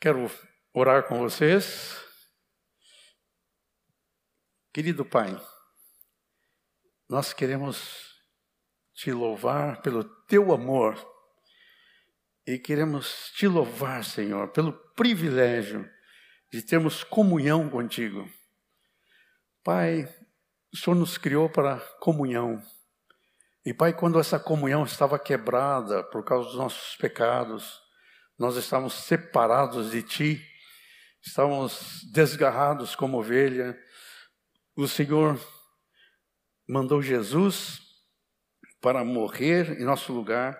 Quero 0.00 0.28
orar 0.72 1.06
com 1.06 1.20
vocês. 1.20 1.96
Querido 4.72 5.04
Pai, 5.04 5.40
nós 7.08 7.32
queremos 7.32 8.20
te 8.94 9.12
louvar 9.12 9.80
pelo 9.80 10.02
teu 10.26 10.52
amor 10.52 10.98
e 12.44 12.58
queremos 12.58 13.30
te 13.36 13.46
louvar, 13.46 14.02
Senhor, 14.02 14.48
pelo 14.48 14.72
privilégio 14.72 15.93
de 16.54 16.62
termos 16.62 17.02
comunhão 17.02 17.68
contigo. 17.68 18.30
Pai, 19.64 20.08
o 20.72 20.76
Senhor 20.76 20.94
nos 20.94 21.18
criou 21.18 21.50
para 21.50 21.80
comunhão. 21.98 22.62
E 23.66 23.74
Pai, 23.74 23.92
quando 23.92 24.20
essa 24.20 24.38
comunhão 24.38 24.84
estava 24.84 25.18
quebrada 25.18 26.04
por 26.04 26.24
causa 26.24 26.46
dos 26.46 26.56
nossos 26.56 26.94
pecados, 26.94 27.80
nós 28.38 28.54
estávamos 28.54 28.94
separados 28.94 29.90
de 29.90 30.00
Ti, 30.04 30.48
estávamos 31.20 32.04
desgarrados 32.12 32.94
como 32.94 33.18
ovelha, 33.18 33.76
o 34.76 34.86
Senhor 34.86 35.36
mandou 36.68 37.02
Jesus 37.02 37.80
para 38.80 39.04
morrer 39.04 39.80
em 39.80 39.84
nosso 39.84 40.12
lugar 40.12 40.56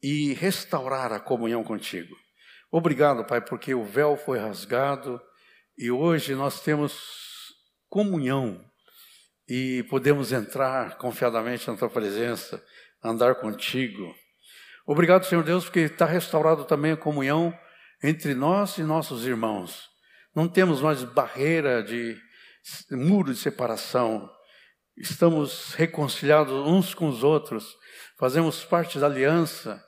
e 0.00 0.32
restaurar 0.34 1.12
a 1.12 1.18
comunhão 1.18 1.64
contigo. 1.64 2.21
Obrigado, 2.74 3.22
Pai, 3.26 3.38
porque 3.38 3.74
o 3.74 3.84
véu 3.84 4.16
foi 4.16 4.38
rasgado 4.38 5.20
e 5.76 5.90
hoje 5.90 6.34
nós 6.34 6.62
temos 6.62 7.52
comunhão 7.86 8.64
e 9.46 9.82
podemos 9.90 10.32
entrar 10.32 10.96
confiadamente 10.96 11.68
na 11.68 11.76
tua 11.76 11.90
presença, 11.90 12.64
andar 13.04 13.34
contigo. 13.34 14.14
Obrigado, 14.86 15.26
Senhor 15.26 15.44
Deus, 15.44 15.64
porque 15.64 15.80
está 15.80 16.06
restaurado 16.06 16.64
também 16.64 16.92
a 16.92 16.96
comunhão 16.96 17.52
entre 18.02 18.32
nós 18.34 18.78
e 18.78 18.82
nossos 18.82 19.26
irmãos. 19.26 19.90
Não 20.34 20.48
temos 20.48 20.80
mais 20.80 21.04
barreira 21.04 21.82
de 21.82 22.18
muro 22.90 23.34
de 23.34 23.38
separação. 23.38 24.30
Estamos 24.96 25.74
reconciliados 25.74 26.54
uns 26.54 26.94
com 26.94 27.06
os 27.06 27.22
outros, 27.22 27.76
fazemos 28.18 28.64
parte 28.64 28.98
da 28.98 29.08
aliança, 29.08 29.84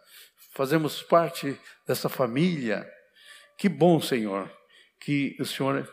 fazemos 0.55 1.03
parte 1.03 1.61
dessa 1.87 2.09
família. 2.09 2.89
Que 3.59 3.69
bom, 3.69 4.01
Senhor, 4.01 4.51
que 5.01 5.37
o 5.39 5.45
Senhor 5.45 5.93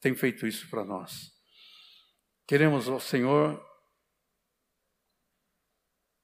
tem 0.00 0.14
feito 0.14 0.46
isso 0.46 0.68
para 0.68 0.84
nós. 0.84 1.30
Queremos, 2.46 2.88
ao 2.88 3.00
Senhor, 3.00 3.64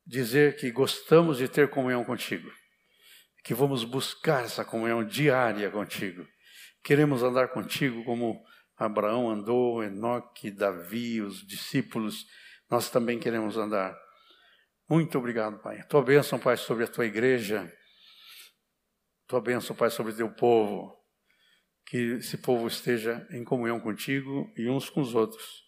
dizer 0.07 0.57
que 0.57 0.71
gostamos 0.71 1.39
de 1.39 1.49
ter 1.49 1.71
comunhão 1.71 2.05
contigo, 2.05 2.51
que 3.45 3.55
vamos 3.55 3.85
buscar 3.85 4.45
essa 4.45 4.65
comunhão 4.65 5.05
diária 5.05 5.71
contigo. 5.71 6.27
Queremos 6.83 7.23
andar 7.23 7.49
contigo 7.49 8.05
como 8.05 8.43
Abraão 8.77 9.31
andou, 9.31 9.83
Enoque, 9.83 10.51
Davi, 10.51 11.21
os 11.21 11.47
discípulos, 11.47 12.27
nós 12.71 12.91
também 12.91 13.19
queremos 13.19 13.57
andar. 13.57 13.97
Muito 14.89 15.19
obrigado, 15.19 15.59
Pai. 15.59 15.83
Tua 15.87 16.03
bênção, 16.03 16.39
Pai, 16.39 16.57
sobre 16.57 16.85
a 16.85 16.89
tua 16.89 17.05
igreja. 17.05 17.71
Tua 19.27 19.41
bênção, 19.41 19.77
Pai, 19.77 19.91
sobre 19.91 20.13
o 20.13 20.17
teu 20.17 20.31
povo. 20.31 20.97
Que 21.85 22.15
esse 22.15 22.39
povo 22.39 22.67
esteja 22.67 23.27
em 23.31 23.45
comunhão 23.45 23.81
contigo 23.81 24.51
e 24.57 24.69
uns 24.69 24.89
com 24.89 25.01
os 25.01 25.15
outros. 25.15 25.65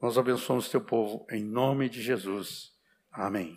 Nós 0.00 0.18
abençoamos 0.18 0.68
teu 0.68 0.80
povo 0.80 1.26
em 1.30 1.42
nome 1.42 1.88
de 1.88 2.02
Jesus. 2.02 2.70
Amém. 3.10 3.56